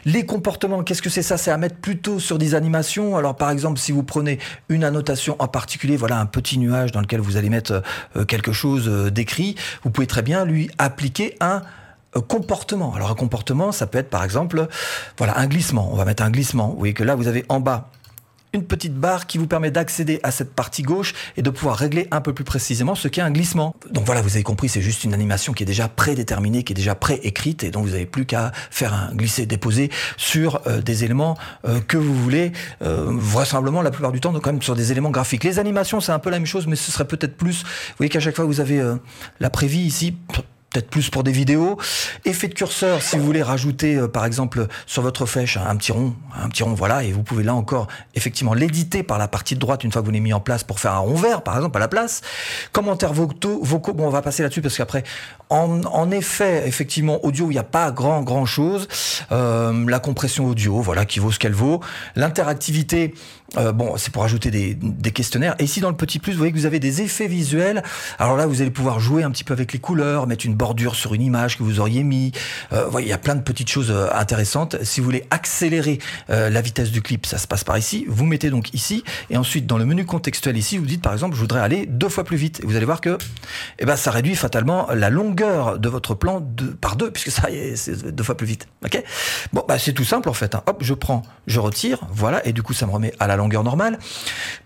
Les 0.06 0.26
comportements, 0.26 0.84
qu'est-ce 0.84 1.02
que 1.02 1.10
c'est 1.10 1.22
ça? 1.22 1.38
C'est 1.38 1.52
à 1.52 1.58
mettre 1.58 1.76
plutôt 1.76 2.20
sur 2.20 2.38
des 2.38 2.56
animations? 2.56 3.16
Alors 3.18 3.36
par 3.36 3.52
exemple, 3.52 3.80
si 3.80 3.92
vous 3.92 4.04
prenez 4.04 4.40
une 4.70 4.84
annotation 4.84 5.36
en 5.40 5.48
particulier, 5.48 5.98
voilà 5.98 6.20
un 6.20 6.26
petit 6.26 6.58
nuage 6.58 6.92
dans 6.92 7.02
lequel 7.02 7.20
vous 7.20 7.38
allez 7.38 7.50
mettre 7.50 7.84
euh, 8.16 8.26
quelque 8.26 8.52
chose 8.52 8.88
euh, 8.88 9.12
d'écrit, 9.12 9.56
vous 9.84 9.90
pouvez 9.90 10.08
très 10.08 10.22
bien 10.22 10.46
lui 10.46 10.72
appliquer 10.78 11.36
un 11.42 11.62
euh, 12.16 12.22
comportement. 12.22 12.94
Alors 12.94 13.12
un 13.12 13.16
comportement, 13.16 13.72
ça 13.72 13.88
peut 13.88 13.98
être 13.98 14.10
par 14.10 14.24
exemple, 14.24 14.68
voilà 15.18 15.38
un 15.38 15.48
glissement. 15.48 15.90
On 15.92 15.96
va 15.96 16.06
mettre 16.06 16.24
un 16.24 16.32
glissement. 16.32 16.70
Vous 16.70 16.80
voyez 16.80 16.94
que 16.94 17.04
là, 17.04 17.16
vous 17.16 17.28
avez 17.28 17.46
en 17.50 17.60
bas 17.60 17.90
une 18.56 18.64
petite 18.64 18.94
barre 18.94 19.26
qui 19.26 19.40
vous 19.40 19.48
permet 19.48 19.72
d'accéder 19.72 20.20
à 20.22 20.30
cette 20.30 20.54
partie 20.54 20.84
gauche 20.84 21.16
et 21.38 21.42
de 21.42 21.50
pouvoir 21.50 21.76
régler 21.76 22.08
un 22.12 22.22
peu 22.22 22.34
plus 22.34 22.44
précisément 22.44 22.94
ce 22.94 23.08
qu'est 23.08 23.22
un 23.22 23.32
glissement. 23.32 23.76
Donc 23.90 24.06
voilà, 24.06 24.22
vous 24.22 24.36
avez 24.36 24.44
compris, 24.44 24.70
c'est 24.70 24.82
juste 24.82 25.04
une 25.04 25.16
animation 25.16 25.54
qui 25.54 25.64
est 25.64 25.66
déjà 25.66 25.88
prédéterminée, 25.88 26.64
qui 26.64 26.74
est 26.74 26.76
déjà 26.76 26.94
préécrite 26.94 27.64
et 27.64 27.72
donc 27.72 27.86
vous 27.86 27.94
n'avez 27.94 28.06
plus 28.06 28.28
qu'à 28.28 28.52
faire 28.70 28.94
un 28.94 29.16
glisser-déposer 29.16 29.90
sur 30.18 30.62
euh, 30.68 30.82
des 30.82 31.04
éléments 31.04 31.36
euh, 31.66 31.80
que 31.82 31.98
vous 31.98 32.14
voulez, 32.14 32.52
euh, 32.84 33.08
vraisemblablement 33.10 33.82
la 33.82 33.90
plupart 33.90 34.12
du 34.12 34.20
temps, 34.20 34.32
donc 34.32 34.44
quand 34.44 34.54
même 34.54 34.62
sur 34.62 34.76
des 34.76 34.92
éléments 34.92 35.10
graphiques. 35.10 35.44
Les 35.44 35.58
animations, 35.58 36.00
c'est 36.00 36.12
un 36.12 36.20
peu 36.20 36.30
la 36.30 36.38
même 36.38 36.46
chose, 36.46 36.68
mais 36.68 36.76
ce 36.76 36.92
serait 36.92 37.08
peut-être 37.08 37.36
plus, 37.36 37.64
vous 37.64 37.96
voyez 37.98 38.10
qu'à 38.12 38.20
chaque 38.20 38.36
fois 38.36 38.46
vous 38.46 38.60
avez 38.60 38.84
la 39.40 39.50
prévie 39.50 39.80
ici, 39.80 40.16
peut-être 40.74 40.90
plus 40.90 41.10
pour 41.10 41.24
des 41.24 41.32
vidéos. 41.32 41.78
Effet 42.26 42.48
de 42.48 42.54
curseur, 42.54 43.02
si 43.02 43.18
vous 43.18 43.24
voulez 43.24 43.44
rajouter, 43.44 43.96
euh, 43.96 44.08
par 44.08 44.26
exemple, 44.26 44.68
sur 44.86 45.02
votre 45.04 45.26
flèche, 45.26 45.58
un 45.58 45.76
petit 45.76 45.92
rond, 45.92 46.16
un 46.36 46.50
petit 46.50 46.64
rond, 46.64 46.74
voilà, 46.74 47.04
et 47.04 47.12
vous 47.12 47.24
pouvez 47.24 47.44
là 47.44 47.54
encore, 47.54 47.88
effectivement, 48.16 48.54
l'éditer 48.54 49.04
par 49.04 49.18
la 49.18 49.28
partie 49.28 49.56
de 49.56 49.60
droite 49.60 49.84
une 49.84 49.92
fois 49.92 50.02
que 50.02 50.08
vous 50.08 50.12
l'avez 50.12 50.22
mis 50.22 50.34
en 50.34 50.40
place 50.40 50.64
pour 50.64 50.80
faire 50.80 50.94
un 50.94 51.00
rond 51.00 51.16
vert, 51.16 51.44
par 51.44 51.56
exemple, 51.56 51.78
à 51.78 51.80
la 51.80 51.88
place. 51.88 52.22
Commentaires 52.72 53.14
vocaux, 53.14 53.60
vocaux 53.62 53.94
bon, 53.94 54.08
on 54.08 54.10
va 54.10 54.22
passer 54.22 54.44
là-dessus 54.44 54.62
parce 54.62 54.76
qu'après, 54.76 55.04
en, 55.50 55.84
en, 55.84 56.12
effet, 56.12 56.64
effectivement, 56.68 57.24
audio, 57.24 57.52
il 57.52 57.54
n'y 57.54 57.60
a 57.60 57.64
pas 57.64 57.92
grand, 57.92 58.24
grand 58.24 58.46
chose. 58.46 58.88
Euh, 59.32 59.88
la 59.88 60.00
compression 60.00 60.48
audio, 60.48 60.82
voilà, 60.82 61.06
qui 61.06 61.20
vaut 61.20 61.32
ce 61.32 61.38
qu'elle 61.38 61.54
vaut. 61.54 61.82
L'interactivité, 62.16 63.14
euh, 63.58 63.72
bon, 63.72 63.98
c'est 63.98 64.12
pour 64.12 64.24
ajouter 64.24 64.52
des, 64.52 64.74
des, 64.74 65.12
questionnaires. 65.12 65.56
Et 65.60 65.66
ici, 65.66 65.80
dans 65.80 65.90
le 65.90 65.96
petit 65.96 66.20
plus, 66.20 66.34
vous 66.34 66.40
voyez 66.40 66.52
que 66.52 66.58
vous 66.58 66.66
avez 66.66 66.80
des 66.80 67.02
effets 67.02 67.28
visuels. 67.28 67.84
Alors 68.20 68.36
là, 68.36 68.48
vous 68.48 68.62
allez 68.62 68.72
pouvoir 68.72 69.00
jouer 69.00 69.24
un 69.24 69.32
petit 69.32 69.44
peu 69.44 69.54
avec 69.54 69.74
les 69.74 69.80
couleurs, 69.80 70.28
mettre 70.28 70.46
une 70.46 70.56
bordure 70.56 70.96
sur 70.96 71.14
une 71.14 71.22
image 71.22 71.58
que 71.58 71.64
vous 71.64 71.80
auriez 71.80 72.04
mis. 72.04 72.32
Euh, 72.72 72.86
voyez, 72.86 73.08
il 73.08 73.10
y 73.10 73.14
a 73.14 73.18
plein 73.18 73.36
de 73.36 73.42
petites 73.42 73.70
choses 73.70 73.92
euh, 73.92 74.08
intéressantes. 74.14 74.78
Si 74.84 75.00
vous 75.00 75.06
voulez 75.06 75.26
accélérer 75.30 76.00
euh, 76.30 76.50
la 76.50 76.62
vitesse 76.62 76.92
du 76.92 77.02
clip, 77.02 77.26
ça 77.26 77.38
se 77.38 77.48
passe 77.48 77.64
par 77.64 77.78
ici. 77.78 78.06
Vous 78.08 78.26
mettez 78.26 78.50
donc 78.50 78.74
ici, 78.74 79.04
et 79.30 79.38
ensuite 79.38 79.68
dans 79.68 79.78
le 79.78 79.86
menu 79.86 80.06
contextuel 80.06 80.58
ici, 80.58 80.78
vous 80.78 80.86
dites 80.86 81.02
par 81.02 81.14
exemple, 81.14 81.36
je 81.36 81.40
voudrais 81.40 81.62
aller 81.62 81.86
deux 81.86 82.10
fois 82.10 82.24
plus 82.24 82.38
vite. 82.38 82.60
Et 82.64 82.66
vous 82.66 82.76
allez 82.76 82.86
voir 82.86 83.02
que, 83.02 83.18
eh 83.80 83.86
ben, 83.86 83.96
ça 83.96 84.12
réduit 84.12 84.36
fatalement 84.36 84.88
la 84.94 85.10
longueur 85.10 85.80
de 85.80 85.90
votre 85.90 86.16
plan 86.16 86.42
de, 86.42 86.66
par 86.66 86.96
deux, 86.96 87.12
puisque 87.12 87.32
ça 87.32 87.50
c'est 87.76 88.16
deux 88.16 88.24
fois 88.24 88.36
plus 88.36 88.48
vite. 88.48 88.68
Ok? 88.84 89.02
Bon, 89.52 89.64
bah 89.68 89.78
c'est 89.78 89.94
tout 89.94 90.06
simple 90.06 90.30
en 90.30 90.34
fait. 90.34 90.56
Hein. 90.56 90.64
Hop, 90.66 90.78
je 90.82 90.94
prends, 90.94 91.24
je 91.48 91.60
retire, 91.60 92.00
voilà, 92.12 92.46
et 92.48 92.54
du 92.54 92.64
coup 92.64 92.74
ça 92.74 92.86
me 92.86 92.92
remet 92.92 93.14
à 93.20 93.28
la 93.28 93.36
longueur 93.36 93.43
normale. 93.48 94.00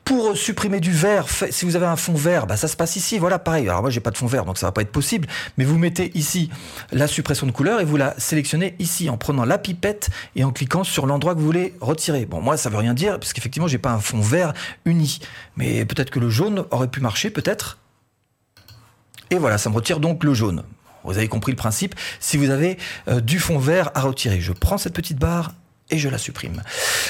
Pour 0.04 0.38
supprimer 0.38 0.80
du 0.80 0.92
vert, 0.92 1.26
si 1.50 1.66
vous 1.66 1.76
avez 1.76 1.86
un 1.86 1.98
fond 1.98 2.14
vert, 2.14 2.48
bah 2.48 2.56
ça 2.56 2.68
se 2.68 2.78
passe 2.78 2.96
ici, 2.96 3.18
voilà, 3.18 3.40
pareil. 3.40 3.68
Alors 3.68 3.82
moi 3.82 3.90
j'ai 3.90 4.00
pas 4.00 4.12
de 4.12 4.18
fond 4.18 4.28
vert, 4.28 4.46
donc 4.46 4.58
ça 4.58 4.68
va 4.68 4.72
pas 4.72 4.82
être 4.82 4.92
possible. 4.92 5.28
Mais 5.58 5.66
vous 5.66 5.78
mettez 5.78 6.12
ici 6.18 6.50
la 6.92 7.08
suppression 7.08 7.46
de 7.46 7.52
couleur 7.52 7.82
et 7.82 7.86
vous 7.86 7.98
la 7.98 8.18
sélectionnez 8.20 8.76
ici 8.80 9.10
en 9.10 9.18
prenant 9.18 9.44
la 9.44 9.58
pipette 9.58 10.10
et 10.36 10.44
en 10.44 10.52
cliquant 10.52 10.84
sur 10.84 11.08
l'endroit 11.08 11.34
que 11.34 11.40
vous 11.40 11.46
voulez 11.46 11.74
retirer. 11.82 12.26
Bon, 12.26 12.42
moi 12.42 12.56
ça 12.56 12.70
veut 12.70 12.78
rien 12.78 12.94
dire 12.94 13.20
parce 13.20 13.34
qu'effectivement 13.34 13.68
j'ai 13.68 13.80
pas 13.80 13.92
un 13.92 14.00
fond 14.00 14.22
vert 14.22 14.54
uni, 14.86 15.20
mais 15.58 15.86
peut-être 15.86 16.10
que 16.10 16.20
le 16.20 16.30
jaune 16.30 16.66
aurait 16.72 16.88
pu 16.88 17.02
marcher, 17.02 17.30
peut-être. 17.30 17.80
Et 19.30 19.36
voilà, 19.38 19.58
ça 19.58 19.70
me 19.70 19.76
retire 19.76 20.00
donc 20.00 20.24
le 20.24 20.34
jaune. 20.34 20.64
Vous 21.04 21.18
avez 21.18 21.28
compris 21.28 21.52
le 21.52 21.58
principe. 21.58 21.96
Si 22.20 22.38
vous 22.38 22.50
avez 22.50 22.78
euh, 23.08 23.22
du 23.22 23.40
fond 23.40 23.60
vert 23.60 23.92
à 23.96 24.02
retirer, 24.02 24.42
je 24.42 24.54
prends 24.54 24.78
cette 24.78 24.94
petite 24.94 25.18
barre 25.18 25.54
et 25.90 25.98
je 25.98 26.10
la 26.10 26.18
supprime. 26.18 26.62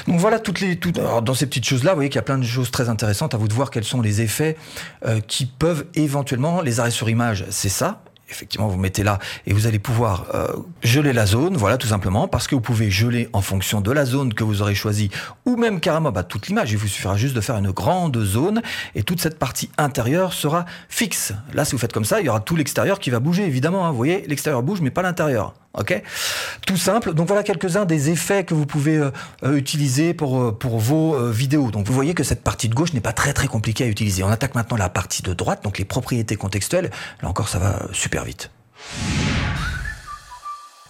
Donc 0.07 0.19
voilà 0.19 0.39
toutes 0.39 0.59
les 0.59 0.77
toutes, 0.77 0.99
alors 0.99 1.21
dans 1.21 1.33
ces 1.33 1.47
petites 1.47 1.65
choses 1.65 1.83
là, 1.83 1.91
vous 1.91 1.97
voyez 1.97 2.09
qu'il 2.09 2.17
y 2.17 2.19
a 2.19 2.23
plein 2.23 2.37
de 2.37 2.43
choses 2.43 2.71
très 2.71 2.89
intéressantes 2.89 3.33
à 3.33 3.37
vous 3.37 3.47
de 3.47 3.53
voir 3.53 3.71
quels 3.71 3.83
sont 3.83 4.01
les 4.01 4.21
effets 4.21 4.57
euh, 5.05 5.19
qui 5.19 5.45
peuvent 5.45 5.85
éventuellement 5.95 6.61
les 6.61 6.79
arrêts 6.79 6.91
sur 6.91 7.09
image, 7.09 7.45
c'est 7.49 7.69
ça 7.69 8.01
effectivement, 8.29 8.67
vous 8.67 8.77
mettez 8.77 9.03
là 9.03 9.19
et 9.45 9.53
vous 9.53 9.67
allez 9.67 9.79
pouvoir 9.79 10.27
euh, 10.33 10.47
geler 10.83 11.13
la 11.13 11.25
zone, 11.25 11.55
voilà, 11.55 11.77
tout 11.77 11.87
simplement, 11.87 12.27
parce 12.27 12.47
que 12.47 12.55
vous 12.55 12.61
pouvez 12.61 12.91
geler 12.91 13.29
en 13.33 13.41
fonction 13.41 13.81
de 13.81 13.91
la 13.91 14.05
zone 14.05 14.33
que 14.33 14.43
vous 14.43 14.61
aurez 14.61 14.75
choisie, 14.75 15.09
ou 15.45 15.55
même 15.55 15.79
carrément 15.79 16.11
bah, 16.11 16.23
toute 16.23 16.47
l'image. 16.47 16.71
Il 16.71 16.77
vous 16.77 16.87
suffira 16.87 17.15
juste 17.17 17.35
de 17.35 17.41
faire 17.41 17.57
une 17.57 17.71
grande 17.71 18.21
zone 18.23 18.61
et 18.95 19.03
toute 19.03 19.21
cette 19.21 19.39
partie 19.39 19.69
intérieure 19.77 20.33
sera 20.33 20.65
fixe. 20.89 21.33
Là, 21.53 21.65
si 21.65 21.71
vous 21.73 21.77
faites 21.77 21.93
comme 21.93 22.05
ça, 22.05 22.19
il 22.19 22.25
y 22.25 22.29
aura 22.29 22.39
tout 22.39 22.55
l'extérieur 22.55 22.99
qui 22.99 23.09
va 23.09 23.19
bouger, 23.19 23.45
évidemment. 23.45 23.85
Hein. 23.85 23.91
vous 23.91 23.97
voyez, 23.97 24.25
l'extérieur 24.27 24.63
bouge, 24.63 24.81
mais 24.81 24.91
pas 24.91 25.01
l'intérieur. 25.01 25.53
Ok 25.77 26.01
Tout 26.65 26.77
simple. 26.77 27.13
Donc 27.13 27.27
voilà 27.27 27.43
quelques-uns 27.43 27.85
des 27.85 28.09
effets 28.09 28.43
que 28.43 28.53
vous 28.53 28.65
pouvez 28.65 28.97
euh, 28.97 29.11
euh, 29.43 29.55
utiliser 29.55 30.13
pour, 30.13 30.39
euh, 30.39 30.57
vos 30.63 31.31
vidéos. 31.31 31.71
Donc 31.71 31.87
vous 31.87 31.93
voyez 31.93 32.13
que 32.13 32.23
cette 32.23 32.43
partie 32.43 32.69
de 32.69 32.75
gauche 32.75 32.93
n'est 32.93 33.01
pas 33.01 33.13
très 33.13 33.33
très 33.33 33.47
compliquée 33.47 33.83
à 33.83 33.87
utiliser. 33.87 34.23
On 34.23 34.29
attaque 34.29 34.55
maintenant 34.55 34.77
la 34.77 34.89
partie 34.89 35.21
de 35.21 35.33
droite, 35.33 35.63
donc 35.63 35.77
les 35.77 35.85
propriétés 35.85 36.35
contextuelles. 36.35 36.91
Là 37.21 37.29
encore, 37.29 37.47
ça 37.47 37.59
va 37.59 37.87
super 37.93 38.25
vite. 38.25 38.49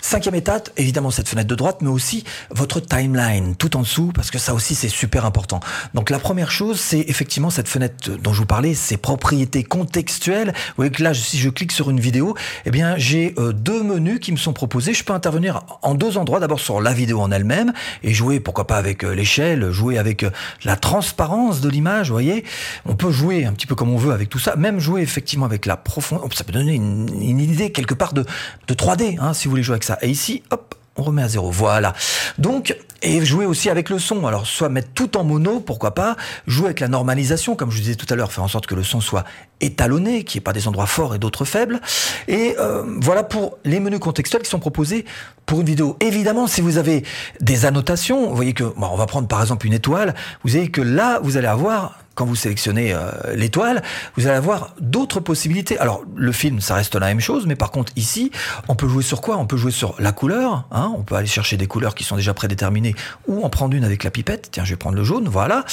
Cinquième 0.07 0.35
étape, 0.35 0.69
évidemment 0.77 1.11
cette 1.11 1.27
fenêtre 1.27 1.49
de 1.49 1.55
droite, 1.55 1.79
mais 1.81 1.89
aussi 1.89 2.23
votre 2.49 2.79
timeline 2.79 3.57
tout 3.57 3.75
en 3.75 3.81
dessous, 3.81 4.13
parce 4.15 4.31
que 4.31 4.37
ça 4.37 4.53
aussi 4.53 4.73
c'est 4.73 4.87
super 4.87 5.25
important. 5.25 5.59
Donc 5.93 6.09
la 6.11 6.17
première 6.17 6.49
chose, 6.49 6.79
c'est 6.79 7.01
effectivement 7.09 7.49
cette 7.49 7.67
fenêtre 7.67 8.11
dont 8.11 8.31
je 8.31 8.39
vous 8.39 8.45
parlais, 8.45 8.73
ses 8.73 8.95
propriétés 8.95 9.65
contextuelles. 9.65 10.53
Vous 10.55 10.73
voyez 10.77 10.91
que 10.91 11.03
là, 11.03 11.13
si 11.13 11.37
je 11.37 11.49
clique 11.49 11.73
sur 11.73 11.89
une 11.89 11.99
vidéo, 11.99 12.35
eh 12.65 12.71
bien 12.71 12.95
j'ai 12.95 13.35
euh, 13.37 13.51
deux 13.51 13.83
menus 13.83 14.21
qui 14.21 14.31
me 14.31 14.37
sont 14.37 14.53
proposés. 14.53 14.93
Je 14.93 15.03
peux 15.03 15.11
intervenir 15.11 15.65
en 15.81 15.93
deux 15.93 16.17
endroits, 16.17 16.39
d'abord 16.39 16.61
sur 16.61 16.79
la 16.79 16.93
vidéo 16.93 17.19
en 17.19 17.29
elle-même 17.29 17.73
et 18.01 18.13
jouer, 18.13 18.39
pourquoi 18.39 18.65
pas 18.65 18.77
avec 18.77 19.03
euh, 19.03 19.13
l'échelle, 19.13 19.71
jouer 19.71 19.97
avec 19.97 20.23
euh, 20.23 20.29
la 20.63 20.77
transparence 20.77 21.59
de 21.59 21.67
l'image. 21.67 22.07
Vous 22.07 22.13
voyez, 22.13 22.45
on 22.85 22.95
peut 22.95 23.11
jouer 23.11 23.43
un 23.43 23.51
petit 23.51 23.67
peu 23.67 23.75
comme 23.75 23.89
on 23.89 23.97
veut 23.97 24.13
avec 24.13 24.29
tout 24.29 24.39
ça, 24.39 24.55
même 24.55 24.79
jouer 24.79 25.01
effectivement 25.01 25.45
avec 25.45 25.65
la 25.65 25.75
profondeur. 25.75 26.29
Ça 26.33 26.45
peut 26.45 26.53
donner 26.53 26.75
une, 26.75 27.09
une 27.21 27.41
idée 27.41 27.73
quelque 27.73 27.93
part 27.93 28.13
de, 28.13 28.23
de 28.69 28.73
3D, 28.73 29.17
hein, 29.19 29.33
si 29.33 29.47
vous 29.47 29.49
voulez 29.49 29.63
jouer 29.63 29.73
avec 29.73 29.83
ça. 29.83 29.96
Et 30.01 30.09
ici, 30.09 30.43
hop, 30.51 30.75
on 30.97 31.03
remet 31.03 31.23
à 31.23 31.27
zéro. 31.27 31.51
Voilà. 31.51 31.93
Donc, 32.37 32.75
et 33.03 33.23
jouer 33.23 33.45
aussi 33.45 33.69
avec 33.69 33.89
le 33.89 33.99
son. 33.99 34.25
Alors, 34.25 34.47
soit 34.47 34.69
mettre 34.69 34.89
tout 34.93 35.17
en 35.17 35.23
mono, 35.23 35.59
pourquoi 35.59 35.93
pas. 35.93 36.15
Jouer 36.47 36.65
avec 36.65 36.79
la 36.79 36.87
normalisation, 36.87 37.55
comme 37.55 37.69
je 37.69 37.77
vous 37.77 37.83
disais 37.83 37.95
tout 37.95 38.11
à 38.11 38.15
l'heure, 38.15 38.31
faire 38.31 38.43
en 38.43 38.47
sorte 38.47 38.65
que 38.65 38.75
le 38.75 38.83
son 38.83 39.01
soit 39.01 39.23
étalonné, 39.61 40.23
qu'il 40.23 40.39
n'y 40.39 40.41
ait 40.41 40.43
pas 40.43 40.53
des 40.53 40.67
endroits 40.67 40.87
forts 40.87 41.13
et 41.15 41.19
d'autres 41.19 41.45
faibles. 41.45 41.79
Et 42.27 42.55
euh, 42.59 42.83
voilà 42.99 43.23
pour 43.23 43.57
les 43.65 43.79
menus 43.79 43.99
contextuels 43.99 44.41
qui 44.41 44.49
sont 44.49 44.59
proposés 44.59 45.05
pour 45.45 45.61
une 45.61 45.67
vidéo. 45.67 45.95
Évidemment, 45.99 46.47
si 46.47 46.61
vous 46.61 46.77
avez 46.77 47.03
des 47.39 47.65
annotations, 47.65 48.29
vous 48.29 48.35
voyez 48.35 48.53
que, 48.53 48.63
bon, 48.63 48.89
on 48.91 48.97
va 48.97 49.05
prendre 49.05 49.27
par 49.27 49.41
exemple 49.41 49.67
une 49.67 49.73
étoile, 49.73 50.15
vous 50.43 50.49
savez 50.49 50.69
que 50.69 50.81
là, 50.81 51.19
vous 51.21 51.37
allez 51.37 51.47
avoir 51.47 51.99
quand 52.17 52.25
vous 52.25 52.35
sélectionnez 52.35 52.93
euh, 52.93 53.11
l'étoile, 53.35 53.83
vous 54.17 54.25
allez 54.25 54.35
avoir 54.35 54.73
d'autres 54.81 55.19
possibilités. 55.19 55.77
Alors 55.77 56.03
le 56.15 56.31
film, 56.31 56.59
ça 56.59 56.73
reste 56.73 56.95
la 56.95 57.05
même 57.07 57.19
chose, 57.19 57.45
mais 57.45 57.55
par 57.55 57.69
contre 57.69 57.93
ici, 57.95 58.31
on 58.67 58.75
peut 58.75 58.87
jouer 58.87 59.03
sur 59.03 59.21
quoi? 59.21 59.37
On 59.37 59.45
peut 59.45 59.55
jouer 59.55 59.71
sur 59.71 59.95
la 59.99 60.11
couleur. 60.11 60.67
Hein 60.71 60.91
on 60.97 61.03
peut 61.03 61.15
aller 61.15 61.27
chercher 61.27 61.57
des 61.57 61.67
couleurs 61.67 61.93
qui 61.93 62.03
sont 62.03 62.15
déjà 62.15 62.33
prédéterminées, 62.33 62.95
ou 63.27 63.43
en 63.43 63.49
prendre 63.49 63.75
une 63.75 63.83
avec 63.83 64.03
la 64.03 64.09
pipette. 64.09 64.49
Tiens, 64.51 64.65
je 64.65 64.71
vais 64.71 64.77
prendre 64.77 64.97
le 64.97 65.03
jaune. 65.03 65.29
Voilà. 65.29 65.63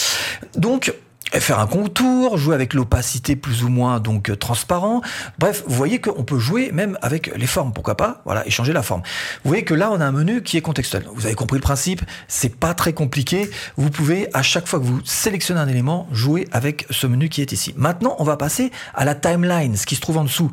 Donc 0.55 0.93
faire 1.41 1.59
un 1.59 1.67
contour, 1.67 2.39
jouer 2.39 2.55
avec 2.55 2.75
l'opacité 2.75 3.37
plus 3.37 3.65
ou 3.65 3.69
moins 3.69 4.01
donc 4.01 4.31
euh, 4.31 4.37
transparent. 4.37 5.03
Bref, 5.39 5.65
vous 5.67 5.75
voyez 5.75 6.01
qu'on 6.01 6.25
peut 6.25 6.39
jouer 6.39 6.71
même 6.73 6.99
avec 7.03 7.35
les 7.37 7.47
formes, 7.47 7.73
pourquoi 7.73 7.97
pas 7.97 8.23
Voilà, 8.25 8.47
et 8.47 8.51
changer 8.51 8.73
la 8.73 8.83
forme. 8.83 9.03
Vous 9.45 9.49
voyez 9.49 9.65
que 9.65 9.75
là, 9.75 9.91
on 9.91 10.01
a 10.01 10.05
un 10.05 10.13
menu 10.13 10.43
qui 10.43 10.57
est 10.57 10.61
contextuel. 10.61 11.05
Vous 11.15 11.27
avez 11.27 11.35
compris 11.35 11.57
le 11.57 11.63
principe, 11.63 12.03
c'est 12.29 12.55
pas 12.55 12.75
très 12.75 12.93
compliqué. 12.93 13.51
Vous 13.77 13.91
pouvez 13.91 14.29
à 14.35 14.43
chaque 14.43 14.67
fois 14.67 14.79
que 14.79 14.85
vous 14.85 15.01
sélectionnez 15.05 15.61
un 15.61 15.69
élément, 15.69 16.07
jouer 16.13 16.49
avec 16.53 16.87
ce 16.91 17.07
menu 17.07 17.29
qui 17.29 17.41
est 17.41 17.53
ici. 17.53 17.75
Maintenant, 17.77 18.17
on 18.19 18.25
va 18.25 18.37
passer 18.37 18.71
à 18.95 19.05
la 19.05 19.15
timeline, 19.15 19.77
ce 19.77 19.87
qui 19.87 19.97
se 19.97 20.01
trouve 20.01 20.19
en 20.19 20.25
dessous. 20.25 20.51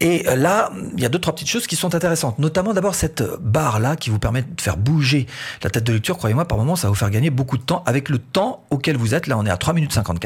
Et 0.00 0.28
euh, 0.28 0.36
là, 0.36 0.70
il 0.96 1.02
y 1.02 1.06
a 1.06 1.08
deux 1.08 1.18
trois 1.18 1.34
petites 1.34 1.48
choses 1.48 1.66
qui 1.66 1.76
sont 1.76 1.94
intéressantes, 1.94 2.38
notamment 2.38 2.74
d'abord 2.74 2.94
cette 2.94 3.22
barre 3.40 3.80
là 3.80 3.96
qui 3.96 4.10
vous 4.10 4.18
permet 4.18 4.42
de 4.42 4.60
faire 4.60 4.76
bouger 4.76 5.26
la 5.62 5.70
tête 5.70 5.84
de 5.84 5.92
lecture. 5.92 6.16
Croyez-moi, 6.16 6.46
par 6.46 6.58
moment, 6.58 6.76
ça 6.76 6.86
va 6.86 6.90
vous 6.90 6.98
faire 6.98 7.10
gagner 7.10 7.30
beaucoup 7.30 7.56
de 7.56 7.62
temps 7.62 7.82
avec 7.86 8.08
le 8.08 8.18
temps 8.18 8.64
auquel 8.70 8.96
vous 8.96 9.14
êtes. 9.14 9.26
Là, 9.26 9.38
on 9.38 9.46
est 9.46 9.50
à 9.50 9.56
3 9.56 9.74
minutes 9.74 9.92
50 9.92 10.17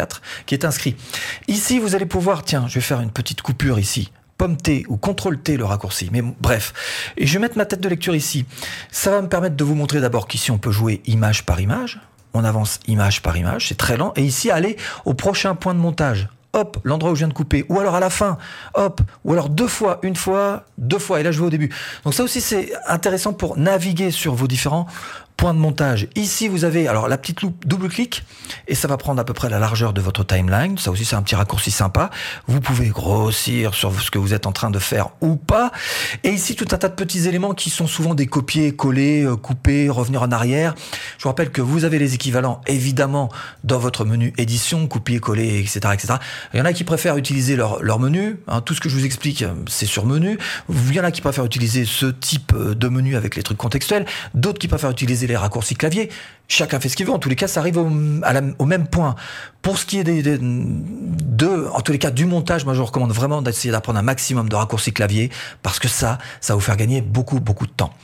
qui 0.46 0.54
est 0.54 0.64
inscrit. 0.64 0.96
Ici, 1.48 1.78
vous 1.78 1.94
allez 1.94 2.06
pouvoir, 2.06 2.42
tiens, 2.42 2.66
je 2.68 2.74
vais 2.74 2.80
faire 2.80 3.00
une 3.00 3.10
petite 3.10 3.42
coupure 3.42 3.78
ici. 3.78 4.10
Pomme 4.38 4.56
T 4.56 4.84
ou 4.88 4.96
CTRL 4.96 5.38
T 5.38 5.56
le 5.56 5.64
raccourci. 5.64 6.08
Mais 6.12 6.22
bref. 6.22 6.72
Et 7.16 7.26
je 7.26 7.34
vais 7.34 7.38
mettre 7.38 7.56
ma 7.56 7.64
tête 7.64 7.80
de 7.80 7.88
lecture 7.88 8.14
ici. 8.14 8.44
Ça 8.90 9.10
va 9.10 9.22
me 9.22 9.28
permettre 9.28 9.56
de 9.56 9.64
vous 9.64 9.74
montrer 9.74 10.00
d'abord 10.00 10.26
qu'ici 10.26 10.50
on 10.50 10.58
peut 10.58 10.72
jouer 10.72 11.00
image 11.06 11.44
par 11.46 11.60
image. 11.60 12.00
On 12.34 12.44
avance 12.44 12.80
image 12.88 13.22
par 13.22 13.36
image, 13.36 13.68
c'est 13.68 13.76
très 13.76 13.96
lent. 13.96 14.12
Et 14.16 14.22
ici, 14.22 14.50
aller 14.50 14.76
au 15.04 15.14
prochain 15.14 15.54
point 15.54 15.74
de 15.74 15.78
montage 15.78 16.28
hop, 16.52 16.78
l'endroit 16.84 17.12
où 17.12 17.14
je 17.14 17.20
viens 17.20 17.28
de 17.28 17.32
couper, 17.32 17.64
ou 17.68 17.80
alors 17.80 17.94
à 17.94 18.00
la 18.00 18.10
fin, 18.10 18.38
hop, 18.74 19.00
ou 19.24 19.32
alors 19.32 19.48
deux 19.48 19.68
fois, 19.68 19.98
une 20.02 20.16
fois, 20.16 20.64
deux 20.78 20.98
fois, 20.98 21.20
et 21.20 21.22
là 21.22 21.32
je 21.32 21.40
vais 21.40 21.46
au 21.46 21.50
début. 21.50 21.70
Donc 22.04 22.14
ça 22.14 22.22
aussi 22.22 22.40
c'est 22.40 22.72
intéressant 22.86 23.32
pour 23.32 23.58
naviguer 23.58 24.10
sur 24.10 24.34
vos 24.34 24.46
différents 24.46 24.86
point 25.36 25.54
de 25.54 25.58
montage. 25.58 26.06
Ici, 26.14 26.46
vous 26.46 26.64
avez 26.64 26.86
alors 26.86 27.08
la 27.08 27.18
petite 27.18 27.42
loupe 27.42 27.66
double-clic 27.66 28.24
et 28.68 28.76
ça 28.76 28.86
va 28.86 28.96
prendre 28.96 29.20
à 29.20 29.24
peu 29.24 29.32
près 29.32 29.48
la 29.48 29.58
largeur 29.58 29.92
de 29.92 30.00
votre 30.00 30.24
timeline. 30.24 30.78
Ça 30.78 30.92
aussi, 30.92 31.04
c'est 31.04 31.16
un 31.16 31.22
petit 31.22 31.34
raccourci 31.34 31.72
sympa. 31.72 32.10
Vous 32.46 32.60
pouvez 32.60 32.88
grossir 32.88 33.74
sur 33.74 33.92
ce 34.00 34.10
que 34.12 34.18
vous 34.18 34.34
êtes 34.34 34.46
en 34.46 34.52
train 34.52 34.70
de 34.70 34.78
faire 34.78 35.08
ou 35.20 35.34
pas. 35.34 35.72
Et 36.22 36.30
ici, 36.30 36.54
tout 36.54 36.68
un 36.70 36.78
tas 36.78 36.88
de 36.88 36.94
petits 36.94 37.26
éléments 37.26 37.54
qui 37.54 37.70
sont 37.70 37.88
souvent 37.88 38.14
des 38.14 38.26
copier, 38.26 38.76
coller, 38.76 39.24
euh, 39.24 39.36
couper, 39.36 39.88
revenir 39.88 40.22
en 40.22 40.30
arrière. 40.30 40.74
Je 41.18 41.24
vous 41.24 41.28
rappelle 41.28 41.50
que 41.50 41.60
vous 41.60 41.84
avez 41.84 41.98
les 41.98 42.14
équivalents, 42.14 42.60
évidemment, 42.68 43.28
dans 43.64 43.78
votre 43.78 44.04
menu 44.04 44.32
édition, 44.38 44.86
copier, 44.86 45.18
coller, 45.18 45.58
etc., 45.58 45.80
etc. 45.92 46.14
Il 46.52 46.58
y 46.58 46.60
en 46.60 46.64
a 46.64 46.72
qui 46.72 46.84
préfèrent 46.84 47.16
utiliser 47.16 47.56
leur, 47.56 47.98
menu. 47.98 48.38
Hein. 48.48 48.60
tout 48.60 48.74
ce 48.74 48.80
que 48.80 48.88
je 48.88 48.96
vous 48.96 49.04
explique, 49.04 49.44
c'est 49.68 49.86
sur 49.86 50.06
menu. 50.06 50.38
Il 50.68 50.94
y 50.94 51.00
en 51.00 51.04
a 51.04 51.10
qui 51.10 51.20
préfèrent 51.20 51.44
utiliser 51.44 51.84
ce 51.84 52.06
type 52.06 52.52
euh, 52.54 52.74
de 52.74 52.88
menu 52.88 53.16
avec 53.16 53.36
les 53.36 53.42
trucs 53.42 53.58
contextuels. 53.58 54.06
D'autres 54.34 54.58
qui 54.58 54.68
préfèrent 54.68 54.90
utiliser 54.90 55.26
les 55.26 55.36
raccourcis 55.36 55.74
clavier. 55.74 56.10
Chacun 56.54 56.80
fait 56.80 56.90
ce 56.90 56.96
qu'il 56.96 57.06
veut. 57.06 57.12
En 57.12 57.18
tous 57.18 57.30
les 57.30 57.34
cas, 57.34 57.48
ça 57.48 57.60
arrive 57.60 57.78
au, 57.78 57.86
même 58.66 58.86
point. 58.86 59.14
Pour 59.62 59.78
ce 59.78 59.86
qui 59.86 59.98
est 59.98 60.04
des, 60.04 60.22
des, 60.22 60.36
de, 60.38 61.66
en 61.72 61.80
tous 61.80 61.92
les 61.92 61.98
cas, 61.98 62.10
du 62.10 62.26
montage, 62.26 62.66
moi, 62.66 62.74
je 62.74 62.78
vous 62.78 62.84
recommande 62.84 63.10
vraiment 63.12 63.40
d'essayer 63.40 63.72
d'apprendre 63.72 63.98
un 63.98 64.02
maximum 64.02 64.50
de 64.50 64.54
raccourcis 64.54 64.92
clavier 64.92 65.30
parce 65.62 65.78
que 65.78 65.88
ça, 65.88 66.18
ça 66.42 66.52
va 66.52 66.56
vous 66.56 66.60
faire 66.60 66.76
gagner 66.76 67.00
beaucoup, 67.00 67.40
beaucoup 67.40 67.66
de 67.66 67.72
temps. 67.72 67.94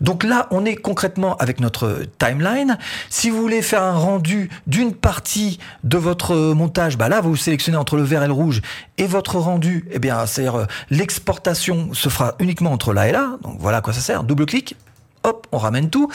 Donc 0.00 0.24
là, 0.24 0.48
on 0.52 0.64
est 0.64 0.74
concrètement 0.74 1.36
avec 1.36 1.60
notre 1.60 2.06
timeline. 2.18 2.78
Si 3.10 3.28
vous 3.28 3.42
voulez 3.42 3.60
faire 3.60 3.82
un 3.82 3.92
rendu 3.92 4.48
d'une 4.66 4.94
partie 4.94 5.58
de 5.84 5.98
votre 5.98 6.34
montage, 6.54 6.96
bah 6.96 7.10
là, 7.10 7.20
vous 7.20 7.36
sélectionnez 7.36 7.76
entre 7.76 7.96
le 7.96 8.04
vert 8.04 8.22
et 8.22 8.26
le 8.26 8.32
rouge 8.32 8.62
et 8.96 9.06
votre 9.06 9.36
rendu, 9.36 9.84
eh 9.92 9.98
bien, 9.98 10.24
c'est-à-dire 10.24 10.60
euh, 10.60 10.66
l'exportation 10.88 11.92
se 11.92 12.08
fera 12.08 12.36
uniquement 12.38 12.72
entre 12.72 12.94
là 12.94 13.06
et 13.06 13.12
là. 13.12 13.36
Donc 13.42 13.56
voilà 13.58 13.78
à 13.78 13.80
quoi 13.82 13.92
ça 13.92 14.00
sert. 14.00 14.24
Double 14.24 14.46
clic 14.46 14.76
hop, 15.24 15.46
on 15.52 15.58
ramène 15.58 15.90
tout. 15.90 16.10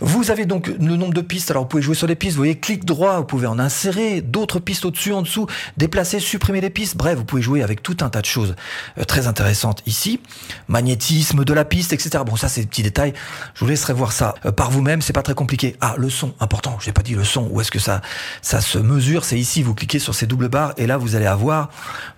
Vous 0.00 0.30
avez 0.30 0.46
donc 0.46 0.68
le 0.68 0.96
nombre 0.96 1.14
de 1.14 1.20
pistes. 1.20 1.50
Alors 1.50 1.64
vous 1.64 1.68
pouvez 1.68 1.82
jouer 1.82 1.94
sur 1.94 2.06
les 2.06 2.14
pistes. 2.14 2.34
Vous 2.34 2.40
voyez, 2.40 2.58
clic 2.58 2.84
droit, 2.84 3.18
vous 3.18 3.24
pouvez 3.24 3.46
en 3.46 3.58
insérer 3.58 4.20
d'autres 4.20 4.58
pistes 4.58 4.84
au-dessus, 4.84 5.12
en 5.12 5.22
dessous, 5.22 5.46
déplacer, 5.76 6.20
supprimer 6.20 6.60
les 6.60 6.70
pistes. 6.70 6.96
Bref, 6.96 7.18
vous 7.18 7.24
pouvez 7.24 7.42
jouer 7.42 7.62
avec 7.62 7.82
tout 7.82 7.96
un 8.00 8.08
tas 8.08 8.20
de 8.20 8.26
choses 8.26 8.54
euh, 8.98 9.04
très 9.04 9.26
intéressantes 9.26 9.82
ici. 9.86 10.20
Magnétisme 10.68 11.44
de 11.44 11.52
la 11.52 11.64
piste, 11.64 11.92
etc. 11.92 12.22
Bon, 12.24 12.36
ça 12.36 12.48
c'est 12.48 12.62
des 12.62 12.66
petits 12.66 12.82
détails. 12.82 13.12
Je 13.54 13.60
vous 13.60 13.70
laisserai 13.70 13.92
voir 13.92 14.12
ça 14.12 14.34
euh, 14.44 14.52
par 14.52 14.70
vous-même. 14.70 15.02
C'est 15.02 15.12
pas 15.12 15.22
très 15.22 15.34
compliqué. 15.34 15.76
Ah, 15.80 15.94
le 15.98 16.10
son, 16.10 16.34
important. 16.40 16.76
Je 16.80 16.86
n'ai 16.86 16.92
pas 16.92 17.02
dit 17.02 17.14
le 17.14 17.24
son. 17.24 17.48
Où 17.50 17.60
est-ce 17.60 17.70
que 17.70 17.78
ça, 17.78 18.00
ça 18.42 18.60
se 18.60 18.78
mesure? 18.78 19.24
C'est 19.24 19.38
ici. 19.38 19.62
Vous 19.62 19.74
cliquez 19.74 19.98
sur 19.98 20.14
ces 20.14 20.26
doubles 20.26 20.48
barres 20.48 20.74
et 20.76 20.86
là 20.86 20.96
vous 20.96 21.14
allez 21.14 21.26
avoir 21.26 21.70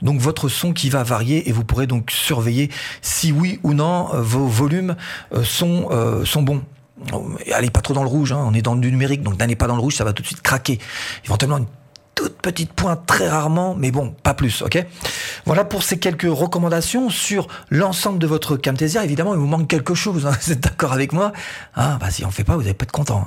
donc 0.02 0.20
votre 0.20 0.48
son 0.48 0.72
qui 0.72 0.90
va 0.90 1.02
varier 1.02 1.48
et 1.48 1.52
vous 1.52 1.64
pourrez 1.64 1.86
donc 1.86 2.10
surveiller 2.10 2.70
si 3.00 3.32
oui 3.32 3.60
ou 3.62 3.74
non 3.74 4.08
euh, 4.14 4.20
vos 4.20 4.46
volumes 4.46 4.96
sont 5.44 5.88
sont 6.32 6.42
bons. 6.42 6.62
Allez 7.52 7.70
pas 7.70 7.80
trop 7.80 7.94
dans 7.94 8.02
le 8.02 8.08
rouge, 8.08 8.32
hein. 8.32 8.42
on 8.44 8.54
est 8.54 8.62
dans 8.62 8.76
du 8.76 8.90
numérique, 8.90 9.22
donc 9.22 9.38
n'allez 9.38 9.56
pas 9.56 9.66
dans 9.66 9.76
le 9.76 9.80
rouge, 9.80 9.96
ça 9.96 10.04
va 10.04 10.12
tout 10.12 10.22
de 10.22 10.26
suite 10.26 10.42
craquer. 10.42 10.78
Éventuellement 11.24 11.58
une 11.58 11.66
toute 12.14 12.36
petite 12.40 12.72
pointe 12.72 13.04
très 13.06 13.28
rarement, 13.28 13.74
mais 13.74 13.90
bon, 13.90 14.14
pas 14.22 14.34
plus, 14.34 14.62
ok? 14.62 14.84
Voilà 15.46 15.64
pour 15.64 15.82
ces 15.82 15.98
quelques 15.98 16.28
recommandations 16.28 17.10
sur 17.10 17.48
l'ensemble 17.70 18.18
de 18.18 18.26
votre 18.26 18.56
Camtasia. 18.56 19.04
Évidemment, 19.04 19.34
il 19.34 19.40
vous 19.40 19.46
manque 19.46 19.68
quelque 19.68 19.94
chose, 19.94 20.26
hein. 20.26 20.32
vous 20.42 20.52
êtes 20.52 20.60
d'accord 20.60 20.92
avec 20.92 21.12
moi? 21.12 21.32
Ah, 21.74 21.98
bah, 22.00 22.10
Si 22.10 22.24
on 22.24 22.30
fait 22.30 22.44
pas, 22.44 22.54
vous 22.54 22.62
n'allez 22.62 22.74
pas 22.74 22.84
être 22.84 22.92
content. 22.92 23.26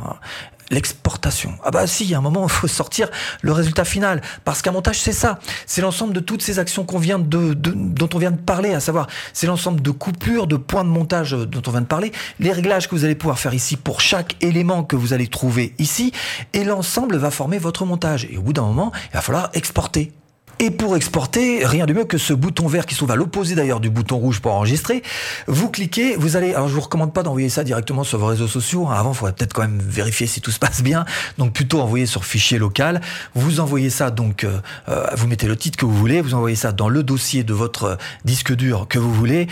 L'exportation. 0.71 1.53
Ah 1.63 1.71
bah 1.71 1.85
si, 1.87 2.05
il 2.05 2.09
y 2.09 2.15
a 2.15 2.17
un 2.17 2.21
moment, 2.21 2.45
il 2.45 2.49
faut 2.51 2.67
sortir 2.67 3.09
le 3.41 3.51
résultat 3.51 3.85
final. 3.85 4.21
Parce 4.43 4.61
qu'un 4.61 4.71
montage, 4.71 4.99
c'est 4.99 5.11
ça. 5.11 5.39
C'est 5.65 5.81
l'ensemble 5.81 6.13
de 6.13 6.19
toutes 6.19 6.41
ces 6.41 6.59
actions 6.59 6.83
dont 6.83 8.09
on 8.13 8.17
vient 8.17 8.31
de 8.31 8.37
parler, 8.37 8.73
à 8.73 8.79
savoir, 8.79 9.07
c'est 9.33 9.47
l'ensemble 9.47 9.81
de 9.81 9.91
coupures, 9.91 10.47
de 10.47 10.57
points 10.57 10.83
de 10.83 10.89
montage 10.89 11.31
dont 11.31 11.61
on 11.67 11.71
vient 11.71 11.81
de 11.81 11.85
parler, 11.85 12.11
les 12.39 12.51
réglages 12.51 12.87
que 12.87 12.95
vous 12.95 13.05
allez 13.05 13.15
pouvoir 13.15 13.39
faire 13.39 13.53
ici 13.53 13.77
pour 13.77 14.01
chaque 14.01 14.35
élément 14.41 14.83
que 14.83 14.95
vous 14.95 15.13
allez 15.13 15.27
trouver 15.27 15.73
ici, 15.77 16.11
et 16.53 16.63
l'ensemble 16.63 17.17
va 17.17 17.31
former 17.31 17.57
votre 17.57 17.85
montage. 17.85 18.27
Et 18.31 18.37
au 18.37 18.41
bout 18.41 18.53
d'un 18.53 18.63
moment, 18.63 18.91
il 19.11 19.15
va 19.15 19.21
falloir 19.21 19.49
exporter. 19.53 20.11
Et 20.59 20.71
pour 20.71 20.95
exporter, 20.95 21.65
rien 21.65 21.85
de 21.85 21.91
mieux 21.91 22.05
que 22.05 22.17
ce 22.17 22.33
bouton 22.33 22.67
vert 22.67 22.85
qui 22.85 22.93
se 22.93 22.99
trouve 22.99 23.11
à 23.11 23.17
l'opposé 23.17 23.55
d'ailleurs 23.55 23.81
du 23.81 23.89
bouton 23.89 24.17
rouge 24.17 24.39
pour 24.39 24.53
enregistrer. 24.53 25.03
Vous 25.47 25.69
cliquez, 25.69 26.15
vous 26.15 26.37
allez, 26.37 26.53
alors 26.53 26.69
je 26.69 26.73
vous 26.73 26.81
recommande 26.81 27.13
pas 27.13 27.23
d'envoyer 27.23 27.49
ça 27.49 27.65
directement 27.65 28.05
sur 28.05 28.19
vos 28.19 28.27
réseaux 28.27 28.47
sociaux. 28.47 28.87
Avant, 28.89 29.11
il 29.11 29.15
faudrait 29.15 29.33
peut-être 29.33 29.53
quand 29.53 29.63
même 29.63 29.81
vérifier 29.81 30.27
si 30.27 30.39
tout 30.39 30.51
se 30.51 30.59
passe 30.59 30.81
bien. 30.81 31.03
Donc 31.37 31.51
plutôt 31.51 31.81
envoyer 31.81 32.05
sur 32.05 32.23
fichier 32.23 32.57
local. 32.57 33.01
Vous 33.33 33.59
envoyez 33.59 33.89
ça 33.89 34.11
donc, 34.11 34.45
euh, 34.45 34.59
euh, 34.87 35.07
vous 35.17 35.27
mettez 35.27 35.47
le 35.47 35.57
titre 35.57 35.77
que 35.77 35.85
vous 35.85 35.95
voulez, 35.97 36.21
vous 36.21 36.33
envoyez 36.33 36.55
ça 36.55 36.71
dans 36.71 36.87
le 36.87 37.03
dossier 37.03 37.43
de 37.43 37.53
votre 37.53 37.97
disque 38.23 38.53
dur 38.55 38.87
que 38.87 38.97
vous 38.97 39.13
voulez 39.13 39.47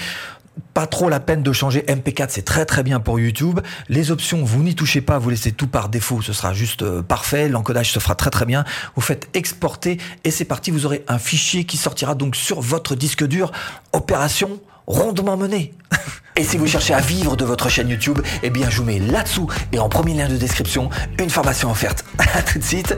pas 0.74 0.88
trop 0.88 1.10
la 1.10 1.19
peine 1.19 1.43
de 1.43 1.51
changer. 1.51 1.81
MP4, 1.88 2.27
c'est 2.29 2.45
très 2.45 2.65
très 2.65 2.83
bien 2.83 3.00
pour 3.00 3.19
YouTube. 3.19 3.60
Les 3.89 4.12
options, 4.12 4.43
vous 4.43 4.63
n'y 4.63 4.75
touchez 4.75 5.01
pas, 5.01 5.19
vous 5.19 5.29
laissez 5.29 5.51
tout 5.51 5.67
par 5.67 5.89
défaut, 5.89 6.22
ce 6.22 6.33
sera 6.33 6.53
juste 6.53 6.81
euh, 6.81 7.01
parfait. 7.01 7.50
L'encodage 7.50 7.91
se 7.91 8.00
fera 8.00 8.15
très 8.15 8.29
très 8.29 8.45
bien. 8.45 8.63
Vous 8.95 9.01
faites 9.01 9.29
exporter 9.33 9.98
et 10.24 10.31
c'est 10.31 10.45
parti. 10.45 10.72
Vous 10.72 10.86
aurez 10.86 11.03
un 11.07 11.19
fichier 11.19 11.65
qui 11.65 11.77
sortira 11.77 12.15
donc 12.15 12.36
sur 12.36 12.62
votre 12.62 12.95
disque 12.95 13.25
dur. 13.25 13.51
Opération 13.93 14.60
rondement 14.88 15.38
menée. 15.38 15.74
Et 16.36 16.43
si 16.43 16.57
vous 16.57 16.65
cherchez 16.65 16.95
à 16.95 17.00
vivre 17.00 17.38
de 17.38 17.45
votre 17.45 17.69
chaîne 17.69 17.89
YouTube, 17.89 18.19
eh 18.41 18.50
bien 18.50 18.69
je 18.69 18.77
vous 18.77 18.83
mets 18.83 18.98
là-dessous 18.98 19.48
et 19.72 19.77
en 19.77 19.88
premier 19.88 20.15
lien 20.15 20.27
de 20.27 20.36
description 20.36 20.89
une 21.19 21.29
formation 21.29 21.69
offerte. 21.69 22.03
À 22.33 22.41
tout 22.41 22.57
de 22.57 22.63
suite 22.63 22.95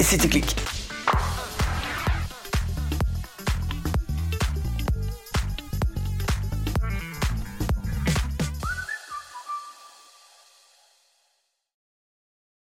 et 0.00 0.02
c'était 0.02 0.28
clic. 0.28 0.56